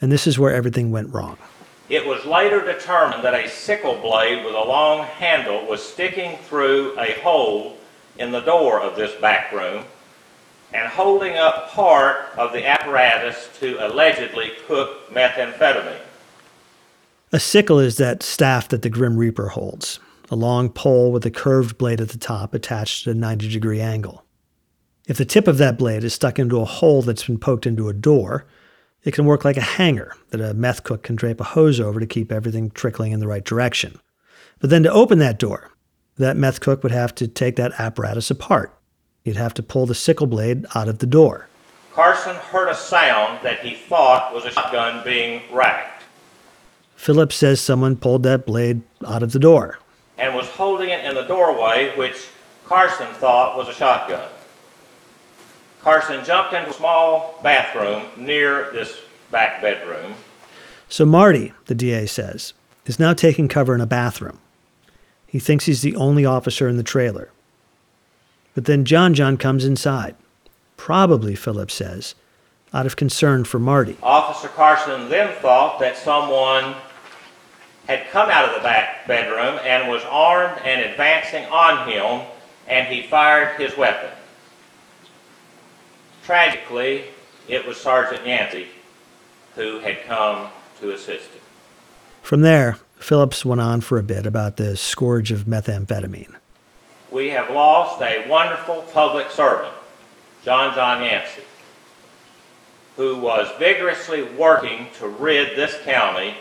And 0.00 0.10
this 0.10 0.26
is 0.26 0.40
where 0.40 0.52
everything 0.52 0.90
went 0.90 1.14
wrong. 1.14 1.38
It 1.88 2.04
was 2.04 2.24
later 2.24 2.64
determined 2.64 3.22
that 3.22 3.34
a 3.34 3.48
sickle 3.48 4.00
blade 4.00 4.44
with 4.44 4.54
a 4.54 4.64
long 4.64 5.04
handle 5.04 5.66
was 5.66 5.82
sticking 5.82 6.36
through 6.38 6.98
a 6.98 7.12
hole 7.20 7.78
in 8.18 8.32
the 8.32 8.40
door 8.40 8.80
of 8.80 8.96
this 8.96 9.18
back 9.20 9.52
room 9.52 9.84
and 10.72 10.88
holding 10.88 11.36
up 11.36 11.70
part 11.70 12.26
of 12.36 12.52
the 12.52 12.66
apparatus 12.66 13.48
to 13.60 13.76
allegedly 13.86 14.50
cook 14.66 15.08
methamphetamine. 15.10 16.00
A 17.32 17.38
sickle 17.38 17.78
is 17.78 17.96
that 17.98 18.24
staff 18.24 18.68
that 18.68 18.82
the 18.82 18.90
Grim 18.90 19.16
Reaper 19.16 19.48
holds, 19.48 20.00
a 20.30 20.36
long 20.36 20.68
pole 20.68 21.12
with 21.12 21.24
a 21.24 21.30
curved 21.30 21.78
blade 21.78 22.00
at 22.00 22.08
the 22.08 22.18
top 22.18 22.54
attached 22.54 23.06
at 23.06 23.14
a 23.14 23.18
90 23.18 23.48
degree 23.48 23.80
angle. 23.80 24.24
If 25.06 25.16
the 25.16 25.24
tip 25.24 25.46
of 25.46 25.58
that 25.58 25.78
blade 25.78 26.02
is 26.02 26.12
stuck 26.12 26.38
into 26.38 26.60
a 26.60 26.64
hole 26.64 27.02
that's 27.02 27.24
been 27.24 27.38
poked 27.38 27.66
into 27.66 27.88
a 27.88 27.92
door, 27.92 28.46
It 29.02 29.14
can 29.14 29.24
work 29.24 29.44
like 29.44 29.56
a 29.56 29.62
hanger 29.62 30.14
that 30.28 30.40
a 30.40 30.52
meth 30.52 30.84
cook 30.84 31.02
can 31.02 31.16
drape 31.16 31.40
a 31.40 31.44
hose 31.44 31.80
over 31.80 32.00
to 32.00 32.06
keep 32.06 32.30
everything 32.30 32.70
trickling 32.70 33.12
in 33.12 33.20
the 33.20 33.26
right 33.26 33.44
direction. 33.44 33.98
But 34.58 34.68
then 34.68 34.82
to 34.82 34.92
open 34.92 35.18
that 35.20 35.38
door, 35.38 35.70
that 36.18 36.36
meth 36.36 36.60
cook 36.60 36.82
would 36.82 36.92
have 36.92 37.14
to 37.14 37.26
take 37.26 37.56
that 37.56 37.72
apparatus 37.80 38.30
apart. 38.30 38.76
He'd 39.24 39.36
have 39.36 39.54
to 39.54 39.62
pull 39.62 39.86
the 39.86 39.94
sickle 39.94 40.26
blade 40.26 40.66
out 40.74 40.88
of 40.88 40.98
the 40.98 41.06
door. 41.06 41.48
Carson 41.94 42.36
heard 42.36 42.68
a 42.68 42.74
sound 42.74 43.40
that 43.42 43.60
he 43.60 43.74
thought 43.74 44.34
was 44.34 44.44
a 44.44 44.50
shotgun 44.50 45.02
being 45.02 45.42
racked 45.50 45.89
Phillips 47.00 47.34
says 47.34 47.62
someone 47.62 47.96
pulled 47.96 48.24
that 48.24 48.44
blade 48.44 48.82
out 49.06 49.22
of 49.22 49.32
the 49.32 49.38
door. 49.38 49.78
and 50.18 50.34
was 50.34 50.46
holding 50.48 50.90
it 50.90 51.02
in 51.02 51.14
the 51.14 51.22
doorway, 51.22 51.96
which 51.96 52.26
Carson 52.66 53.06
thought 53.14 53.56
was 53.56 53.68
a 53.68 53.72
shotgun. 53.72 54.28
Carson 55.80 56.22
jumped 56.26 56.52
into 56.52 56.68
a 56.68 56.74
small 56.74 57.40
bathroom 57.42 58.02
near 58.18 58.70
this 58.72 59.00
back 59.30 59.62
bedroom. 59.62 60.12
So 60.90 61.06
Marty, 61.06 61.54
the 61.64 61.74
DA 61.74 62.04
says, 62.04 62.52
is 62.84 62.98
now 62.98 63.14
taking 63.14 63.48
cover 63.48 63.74
in 63.74 63.80
a 63.80 63.86
bathroom. 63.86 64.38
He 65.26 65.38
thinks 65.38 65.64
he's 65.64 65.80
the 65.80 65.96
only 65.96 66.26
officer 66.26 66.68
in 66.68 66.76
the 66.76 66.82
trailer. 66.82 67.30
But 68.54 68.66
then 68.66 68.84
John 68.84 69.14
John 69.14 69.38
comes 69.38 69.64
inside, 69.64 70.16
probably, 70.76 71.34
Phillips 71.34 71.72
says, 71.72 72.14
out 72.74 72.84
of 72.84 72.96
concern 72.96 73.44
for 73.44 73.58
Marty. 73.58 73.96
Officer 74.02 74.48
Carson 74.48 75.08
then 75.08 75.34
thought 75.40 75.80
that 75.80 75.96
someone 75.96 76.74
had 77.90 78.08
come 78.10 78.30
out 78.30 78.48
of 78.48 78.54
the 78.54 78.62
back 78.62 79.04
bedroom 79.08 79.58
and 79.64 79.90
was 79.90 80.04
armed 80.04 80.56
and 80.64 80.80
advancing 80.80 81.44
on 81.46 81.88
him, 81.88 82.24
and 82.68 82.86
he 82.86 83.02
fired 83.02 83.60
his 83.60 83.76
weapon. 83.76 84.10
Tragically, 86.24 87.06
it 87.48 87.66
was 87.66 87.76
Sergeant 87.76 88.24
Yancey 88.24 88.68
who 89.56 89.80
had 89.80 90.04
come 90.04 90.50
to 90.80 90.92
assist 90.92 91.30
him. 91.30 91.40
From 92.22 92.42
there, 92.42 92.78
Phillips 93.00 93.44
went 93.44 93.60
on 93.60 93.80
for 93.80 93.98
a 93.98 94.04
bit 94.04 94.24
about 94.24 94.56
the 94.56 94.76
scourge 94.76 95.32
of 95.32 95.46
methamphetamine. 95.46 96.36
We 97.10 97.30
have 97.30 97.50
lost 97.50 98.00
a 98.02 98.24
wonderful 98.28 98.82
public 98.92 99.32
servant, 99.32 99.74
John 100.44 100.76
John 100.76 101.02
Yancey, 101.02 101.42
who 102.96 103.16
was 103.16 103.50
vigorously 103.58 104.22
working 104.22 104.86
to 105.00 105.08
rid 105.08 105.56
this 105.56 105.76
county 105.82 106.36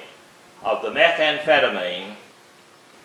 of 0.64 0.82
the 0.82 0.90
methamphetamine. 0.90 2.16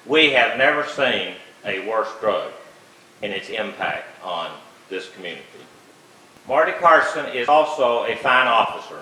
We 0.07 0.31
have 0.31 0.59
never 0.59 0.87
seen 0.87 1.35
a 1.65 1.87
worse 1.89 2.11
drug 2.21 2.53
in 3.23 3.31
its 3.31 3.49
impact 3.49 4.23
on 4.23 4.51
this 4.91 5.09
community. 5.11 5.45
Marty 6.47 6.73
Carson 6.73 7.27
is 7.27 7.49
also 7.49 8.05
a 8.05 8.17
fine 8.17 8.47
officer, 8.47 9.01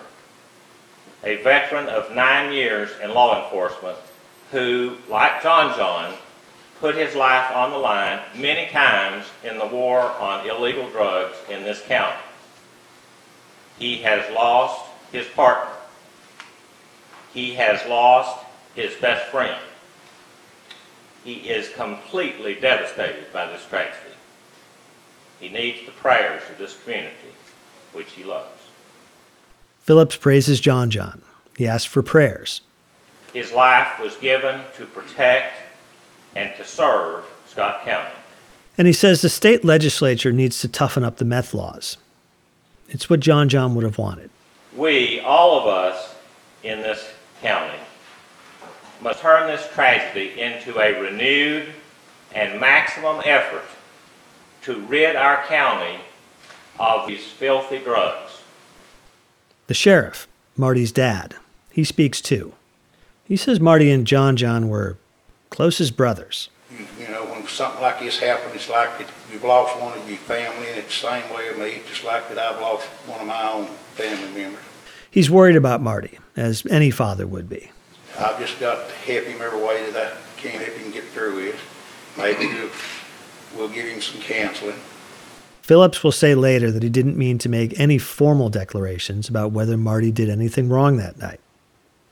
a 1.25 1.43
veteran 1.43 1.89
of 1.89 2.15
nine 2.15 2.53
years 2.53 2.91
in 3.03 3.13
law 3.13 3.45
enforcement 3.45 3.99
who, 4.53 4.97
like 5.09 5.43
John 5.43 5.77
John, 5.77 6.15
put 6.79 6.95
his 6.95 7.15
life 7.15 7.51
on 7.55 7.71
the 7.71 7.79
line 7.79 8.21
many 8.37 8.71
times 8.71 9.27
in 9.43 9.59
the 9.59 9.67
war 9.67 10.01
on 10.01 10.49
illegal 10.49 10.89
drugs 10.91 11.37
in 11.49 11.65
this 11.65 11.81
county. 11.83 12.21
He 13.79 13.97
has 13.99 14.31
lost 14.33 14.89
his 15.11 15.27
partner. 15.29 15.72
He 17.35 17.55
has 17.55 17.87
lost 17.89 18.45
his 18.75 18.95
best 18.97 19.31
friend. 19.31 19.61
He 21.25 21.35
is 21.35 21.69
completely 21.71 22.55
devastated 22.55 23.33
by 23.33 23.47
this 23.47 23.65
tragedy. 23.67 23.97
He 25.41 25.49
needs 25.49 25.85
the 25.87 25.93
prayers 25.93 26.43
of 26.51 26.59
this 26.59 26.79
community, 26.83 27.33
which 27.93 28.13
he 28.13 28.25
loves. 28.25 28.49
Phillips 29.81 30.17
praises 30.17 30.61
John 30.61 30.91
John. 30.91 31.23
He 31.57 31.67
asks 31.67 31.87
for 31.87 32.03
prayers. 32.03 32.61
His 33.33 33.53
life 33.53 33.99
was 33.99 34.17
given 34.17 34.61
to 34.77 34.87
protect 34.87 35.55
and 36.35 36.55
to 36.57 36.65
serve 36.65 37.25
Scott 37.47 37.85
County. 37.85 38.15
And 38.79 38.87
he 38.87 38.93
says 38.93 39.21
the 39.21 39.29
state 39.29 39.65
legislature 39.65 40.33
needs 40.33 40.61
to 40.61 40.69
toughen 40.69 41.05
up 41.05 41.17
the 41.17 41.25
meth 41.25 41.53
laws. 41.55 41.99
It's 42.89 43.09
what 43.09 43.21
John 43.21 43.49
John 43.49 43.75
would 43.75 43.85
have 43.85 43.99
wanted. 43.99 44.31
We, 44.77 45.21
all 45.21 45.61
of 45.61 45.67
us 45.67 46.15
in 46.63 46.81
this 46.81 47.13
county, 47.43 47.79
must 49.03 49.21
turn 49.21 49.49
this 49.49 49.69
tragedy 49.75 50.41
into 50.41 50.79
a 50.79 50.99
renewed 51.01 51.73
and 52.35 52.61
maximum 52.61 53.21
effort 53.25 53.65
to 54.63 54.81
rid 54.87 55.17
our 55.17 55.45
county 55.47 55.99
of 56.79 57.07
these 57.07 57.25
filthy 57.27 57.79
drugs. 57.79 58.43
The 59.67 59.75
sheriff, 59.75 60.29
Marty's 60.57 60.93
dad, 60.93 61.35
he 61.71 61.85
speaks 61.85 62.21
too. 62.21 62.55
He 63.25 63.37
says 63.37 63.61
Marty 63.61 63.91
and 63.91 64.07
John 64.07 64.37
John 64.37 64.69
were 64.69 64.97
close 65.51 65.81
as 65.81 65.91
brothers. 65.91 66.49
You 66.99 67.09
know, 67.09 67.25
when 67.25 67.47
something 67.47 67.83
like 67.83 68.01
this 68.01 68.19
happens, 68.19 68.55
it's 68.55 68.69
like 68.69 68.99
that 68.99 69.09
you've 69.31 69.45
lost 69.45 69.79
one 69.81 69.99
of 69.99 70.09
your 70.09 70.19
family, 70.19 70.69
and 70.69 70.79
it's 70.79 71.01
the 71.01 71.09
same 71.09 71.35
way 71.35 71.49
with 71.49 71.59
me, 71.59 71.83
just 71.89 72.05
like 72.05 72.29
that 72.29 72.39
I've 72.39 72.61
lost 72.61 72.87
one 73.07 73.21
of 73.21 73.27
my 73.27 73.51
own 73.51 73.67
family 73.95 74.43
members. 74.43 74.63
He's 75.13 75.31
worried 75.31 75.57
about 75.57 75.83
Marty, 75.83 76.19
as 76.37 76.65
any 76.71 76.91
father 76.91 77.27
would 77.27 77.47
be. 77.47 77.71
I've 78.19 78.41
just 78.41 78.59
got 78.59 78.89
to 78.89 78.95
help 78.95 79.27
him 79.27 79.43
every 79.43 79.61
way 79.61 79.91
that 79.91 80.15
I 80.15 80.41
can 80.41 80.59
help 80.59 80.75
him 80.75 80.91
get 80.91 81.05
through 81.05 81.39
it. 81.49 81.55
Maybe 82.17 82.47
we'll, 82.47 82.71
we'll 83.55 83.69
give 83.69 83.87
him 83.87 84.01
some 84.01 84.23
counseling. 84.23 84.77
Phillips 85.61 86.03
will 86.03 86.13
say 86.13 86.35
later 86.35 86.71
that 86.71 86.83
he 86.83 86.89
didn't 86.89 87.19
mean 87.19 87.37
to 87.39 87.51
make 87.51 87.79
any 87.79 87.99
formal 87.99 88.49
declarations 88.49 89.29
about 89.29 89.53
whether 89.53 89.77
Marty 89.77 90.11
did 90.11 90.31
anything 90.31 90.71
wrong 90.71 90.97
that 90.97 91.19
night, 91.19 91.41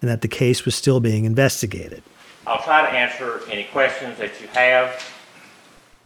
and 0.03 0.11
that 0.11 0.21
the 0.21 0.29
case 0.29 0.67
was 0.67 0.75
still 0.75 1.01
being 1.01 1.25
investigated. 1.25 2.03
I'll 2.47 2.63
try 2.63 2.83
to 2.83 2.95
answer 2.95 3.41
any 3.51 3.65
questions 3.65 4.19
that 4.19 4.39
you 4.43 4.47
have. 4.49 5.11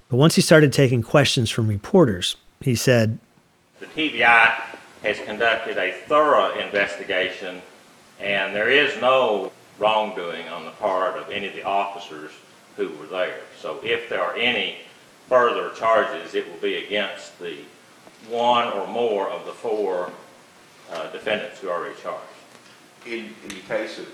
But 0.09 0.19
once 0.19 0.37
he 0.37 0.43
started 0.43 0.73
taking 0.73 1.03
questions 1.03 1.51
from 1.51 1.67
reporters, 1.67 2.37
he 2.61 2.77
said, 2.77 3.19
The 3.81 3.87
TBI 3.87 4.74
has 5.05 5.21
conducted 5.21 5.77
a 5.77 5.93
thorough 6.07 6.59
investigation, 6.59 7.61
and 8.19 8.57
there 8.57 8.71
is 8.71 8.99
no 9.01 9.53
wrongdoing 9.79 10.49
on 10.49 10.65
the 10.65 10.71
part 10.73 11.17
of 11.17 11.31
any 11.31 11.47
of 11.47 11.55
the 11.55 11.63
officers 11.63 12.31
who 12.77 12.89
were 12.97 13.07
there. 13.07 13.41
So 13.61 13.79
if 13.85 14.09
there 14.09 14.23
are 14.23 14.35
any 14.35 14.79
further 15.29 15.71
charges, 15.75 16.35
it 16.35 16.51
will 16.51 16.61
be 16.61 16.77
against 16.77 17.39
the 17.39 17.59
one 18.29 18.73
or 18.73 18.87
more 18.87 19.29
of 19.29 19.45
the 19.45 19.53
four 19.53 20.11
uh, 20.91 21.11
defendants 21.13 21.61
who 21.61 21.69
are 21.69 21.81
already 21.81 22.01
charged. 22.01 22.23
In, 23.07 23.35
in 23.43 23.49
the 23.49 23.61
case 23.69 23.99
of 23.99 24.09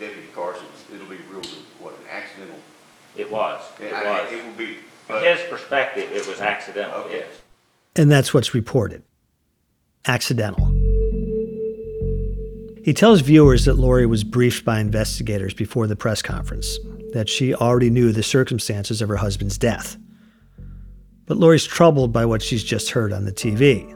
Deputy 0.00 0.26
Carson, 0.34 0.66
it'll 0.92 1.06
be 1.06 1.18
ruled, 1.30 1.46
what, 1.78 1.94
an 1.94 2.08
accidental? 2.10 2.58
It 3.16 3.30
was. 3.30 3.62
It 3.80 3.92
I- 3.92 4.04
was. 4.04 4.32
It 4.32 4.44
will 4.44 4.52
be. 4.54 4.78
From 5.06 5.22
his 5.22 5.38
perspective, 5.48 6.10
it 6.10 6.26
was 6.26 6.40
accidental, 6.40 7.06
yes. 7.08 7.28
and 7.94 8.10
that's 8.10 8.34
what's 8.34 8.54
reported 8.54 9.04
accidental. 10.06 10.66
He 12.82 12.94
tells 12.94 13.20
viewers 13.20 13.64
that 13.64 13.74
Lori 13.74 14.06
was 14.06 14.22
briefed 14.22 14.64
by 14.64 14.78
investigators 14.78 15.54
before 15.54 15.86
the 15.86 15.96
press 15.96 16.22
conference, 16.22 16.78
that 17.12 17.28
she 17.28 17.52
already 17.54 17.90
knew 17.90 18.12
the 18.12 18.22
circumstances 18.22 19.02
of 19.02 19.08
her 19.08 19.16
husband's 19.16 19.58
death. 19.58 19.96
But 21.26 21.38
Lori's 21.38 21.66
troubled 21.66 22.12
by 22.12 22.24
what 22.24 22.42
she's 22.42 22.62
just 22.62 22.90
heard 22.90 23.12
on 23.12 23.24
the 23.24 23.32
TV. 23.32 23.92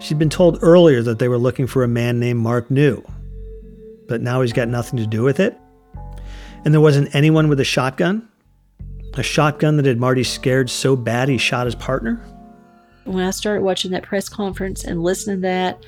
She'd 0.00 0.18
been 0.18 0.30
told 0.30 0.60
earlier 0.62 1.02
that 1.02 1.18
they 1.18 1.28
were 1.28 1.38
looking 1.38 1.66
for 1.66 1.82
a 1.82 1.88
man 1.88 2.20
named 2.20 2.40
Mark 2.40 2.70
New, 2.70 3.04
but 4.06 4.20
now 4.20 4.40
he's 4.40 4.52
got 4.52 4.68
nothing 4.68 4.98
to 4.98 5.06
do 5.06 5.22
with 5.22 5.40
it? 5.40 5.58
And 6.64 6.72
there 6.72 6.80
wasn't 6.80 7.14
anyone 7.14 7.48
with 7.48 7.58
a 7.58 7.64
shotgun? 7.64 8.28
A 9.14 9.22
shotgun 9.22 9.76
that 9.76 9.86
had 9.86 9.98
Marty 9.98 10.22
scared 10.22 10.70
so 10.70 10.94
bad 10.94 11.28
he 11.28 11.38
shot 11.38 11.66
his 11.66 11.74
partner? 11.74 12.24
When 13.04 13.24
I 13.24 13.30
started 13.30 13.62
watching 13.62 13.90
that 13.92 14.04
press 14.04 14.28
conference 14.28 14.84
and 14.84 15.02
listening 15.02 15.38
to 15.38 15.42
that, 15.42 15.84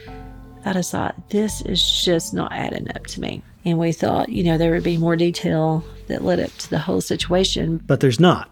I 0.65 0.73
just 0.73 0.91
thought, 0.91 1.31
this 1.31 1.61
is 1.63 2.03
just 2.05 2.35
not 2.35 2.53
adding 2.53 2.89
up 2.95 3.07
to 3.09 3.21
me. 3.21 3.43
And 3.65 3.79
we 3.79 3.93
thought, 3.93 4.29
you 4.29 4.45
know, 4.45 4.59
there 4.59 4.73
would 4.73 4.83
be 4.83 4.97
more 4.97 5.17
detail 5.17 5.85
that 6.09 6.25
led 6.25 6.41
up 6.41 6.51
to 6.59 6.71
the 6.71 6.79
whole 6.79 7.01
situation. 7.01 7.81
But 7.87 8.01
there's 8.01 8.21
not. 8.21 8.51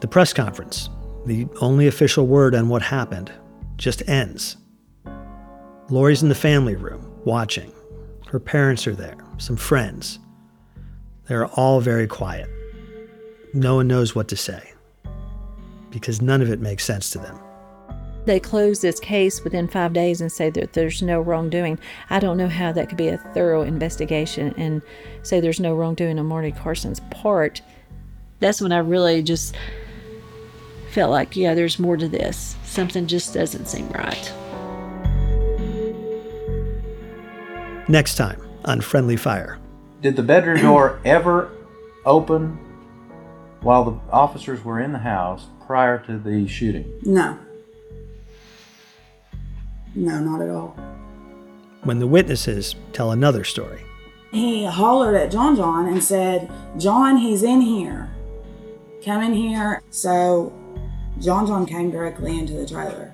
The 0.00 0.08
press 0.08 0.32
conference, 0.32 0.88
the 1.26 1.46
only 1.60 1.86
official 1.86 2.26
word 2.26 2.54
on 2.54 2.68
what 2.68 2.82
happened, 2.82 3.32
just 3.76 4.08
ends. 4.08 4.56
Lori's 5.90 6.22
in 6.22 6.28
the 6.28 6.34
family 6.34 6.76
room, 6.76 7.12
watching. 7.24 7.72
Her 8.26 8.40
parents 8.40 8.86
are 8.86 8.94
there, 8.94 9.16
some 9.38 9.56
friends. 9.56 10.18
They're 11.28 11.46
all 11.46 11.80
very 11.80 12.06
quiet. 12.06 12.48
No 13.52 13.76
one 13.76 13.88
knows 13.88 14.14
what 14.14 14.28
to 14.28 14.36
say 14.36 14.72
because 15.90 16.20
none 16.20 16.42
of 16.42 16.50
it 16.50 16.60
makes 16.60 16.84
sense 16.84 17.10
to 17.10 17.18
them. 17.18 17.38
They 18.24 18.40
close 18.40 18.80
this 18.80 18.98
case 19.00 19.44
within 19.44 19.68
five 19.68 19.92
days 19.92 20.20
and 20.20 20.32
say 20.32 20.48
that 20.50 20.72
there's 20.72 21.02
no 21.02 21.20
wrongdoing. 21.20 21.78
I 22.08 22.20
don't 22.20 22.38
know 22.38 22.48
how 22.48 22.72
that 22.72 22.88
could 22.88 22.96
be 22.96 23.08
a 23.08 23.18
thorough 23.18 23.62
investigation 23.62 24.54
and 24.56 24.80
say 25.22 25.40
there's 25.40 25.60
no 25.60 25.74
wrongdoing 25.74 26.18
on 26.18 26.26
Marty 26.26 26.50
Carson's 26.52 27.00
part. 27.10 27.60
That's 28.40 28.62
when 28.62 28.72
I 28.72 28.78
really 28.78 29.22
just 29.22 29.54
felt 30.90 31.10
like, 31.10 31.36
yeah, 31.36 31.54
there's 31.54 31.78
more 31.78 31.96
to 31.98 32.08
this. 32.08 32.56
Something 32.64 33.06
just 33.06 33.34
doesn't 33.34 33.66
seem 33.66 33.88
right. 33.88 34.32
Next 37.88 38.14
time 38.14 38.40
on 38.64 38.80
Friendly 38.80 39.16
Fire. 39.16 39.58
Did 40.00 40.16
the 40.16 40.22
bedroom 40.22 40.62
door 40.62 40.98
ever 41.04 41.50
open 42.06 42.58
while 43.60 43.84
the 43.84 43.98
officers 44.10 44.64
were 44.64 44.80
in 44.80 44.92
the 44.92 44.98
house 44.98 45.46
prior 45.66 45.98
to 46.06 46.18
the 46.18 46.46
shooting? 46.48 46.90
No. 47.02 47.38
No, 49.94 50.20
not 50.20 50.40
at 50.40 50.50
all. 50.50 50.76
When 51.82 51.98
the 51.98 52.06
witnesses 52.06 52.74
tell 52.92 53.12
another 53.12 53.44
story. 53.44 53.82
He 54.32 54.64
hollered 54.64 55.14
at 55.14 55.30
John 55.30 55.54
John 55.54 55.86
and 55.86 56.02
said, 56.02 56.50
John, 56.78 57.18
he's 57.18 57.42
in 57.42 57.60
here. 57.60 58.10
Come 59.04 59.22
in 59.22 59.34
here. 59.34 59.82
So 59.90 60.52
John 61.20 61.46
John 61.46 61.66
came 61.66 61.90
directly 61.90 62.38
into 62.38 62.54
the 62.54 62.66
trailer. 62.66 63.13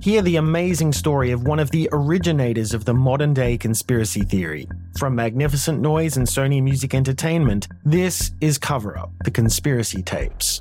Hear 0.00 0.22
the 0.22 0.36
amazing 0.36 0.92
story 0.92 1.30
of 1.30 1.46
one 1.46 1.58
of 1.58 1.70
the 1.70 1.88
originators 1.92 2.74
of 2.74 2.84
the 2.84 2.92
modern 2.92 3.32
day 3.32 3.56
conspiracy 3.56 4.20
theory. 4.22 4.68
From 4.98 5.14
Magnificent 5.14 5.80
Noise 5.80 6.16
and 6.16 6.26
Sony 6.26 6.62
Music 6.62 6.94
Entertainment, 6.94 7.68
this 7.84 8.32
is 8.40 8.58
Cover 8.58 8.98
Up 8.98 9.12
The 9.24 9.30
Conspiracy 9.30 10.02
Tapes. 10.02 10.60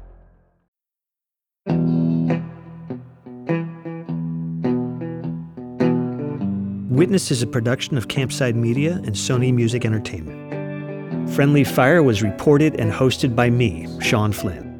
Witnessed 6.89 7.31
is 7.31 7.41
a 7.41 7.47
production 7.47 7.97
of 7.97 8.07
Campside 8.07 8.55
Media 8.55 8.93
and 8.93 9.09
Sony 9.09 9.53
Music 9.53 9.83
Entertainment. 9.83 11.31
Friendly 11.31 11.63
Fire 11.63 12.03
was 12.03 12.21
reported 12.21 12.79
and 12.79 12.93
hosted 12.93 13.35
by 13.35 13.49
me, 13.49 13.87
Sean 13.99 14.31
Flynn. 14.31 14.72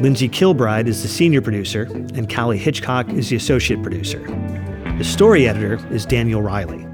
Lindsay 0.00 0.28
Kilbride 0.28 0.88
is 0.88 1.02
the 1.02 1.08
senior 1.08 1.40
producer, 1.40 1.82
and 2.14 2.32
Callie 2.32 2.58
Hitchcock 2.58 3.08
is 3.10 3.28
the 3.28 3.36
associate 3.36 3.82
producer. 3.82 4.18
The 4.98 5.04
story 5.04 5.46
editor 5.46 5.78
is 5.92 6.06
Daniel 6.06 6.42
Riley. 6.42 6.86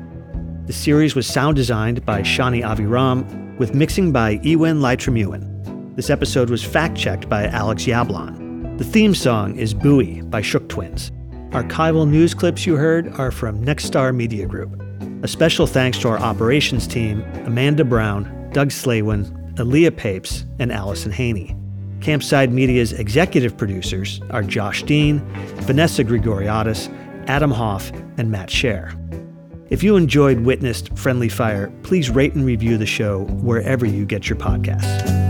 The 0.66 0.72
series 0.72 1.14
was 1.14 1.26
sound 1.26 1.56
designed 1.56 2.04
by 2.04 2.22
Shani 2.22 2.62
Aviram, 2.62 3.56
with 3.58 3.74
mixing 3.74 4.12
by 4.12 4.40
Ewan 4.42 4.80
Lytramuin. 4.80 5.96
This 5.96 6.10
episode 6.10 6.50
was 6.50 6.62
fact 6.62 6.96
checked 6.96 7.28
by 7.28 7.46
Alex 7.46 7.84
Yablon. 7.84 8.78
The 8.78 8.84
theme 8.84 9.14
song 9.14 9.56
is 9.56 9.74
Buoy 9.74 10.20
by 10.22 10.42
Shook 10.42 10.68
Twins. 10.68 11.10
Archival 11.50 12.08
news 12.08 12.34
clips 12.34 12.66
you 12.66 12.76
heard 12.76 13.08
are 13.14 13.30
from 13.30 13.64
Nexstar 13.64 14.14
Media 14.14 14.46
Group. 14.46 14.80
A 15.24 15.28
special 15.28 15.66
thanks 15.66 15.98
to 15.98 16.08
our 16.08 16.18
operations 16.18 16.86
team 16.86 17.22
Amanda 17.46 17.84
Brown, 17.84 18.50
Doug 18.52 18.68
Slaywin, 18.68 19.54
Aaliyah 19.54 19.96
Papes, 19.96 20.44
and 20.58 20.70
Allison 20.70 21.10
Haney. 21.10 21.57
Campside 22.00 22.52
Media's 22.52 22.92
executive 22.92 23.56
producers 23.56 24.20
are 24.30 24.42
Josh 24.42 24.82
Dean, 24.84 25.20
Vanessa 25.62 26.04
Grigoriadis, 26.04 26.88
Adam 27.28 27.50
Hoff, 27.50 27.90
and 28.16 28.30
Matt 28.30 28.48
Shaer. 28.48 28.94
If 29.70 29.82
you 29.82 29.96
enjoyed 29.96 30.40
Witnessed 30.40 30.96
Friendly 30.96 31.28
Fire, 31.28 31.70
please 31.82 32.08
rate 32.08 32.34
and 32.34 32.44
review 32.44 32.78
the 32.78 32.86
show 32.86 33.24
wherever 33.24 33.84
you 33.84 34.06
get 34.06 34.28
your 34.28 34.38
podcasts. 34.38 35.27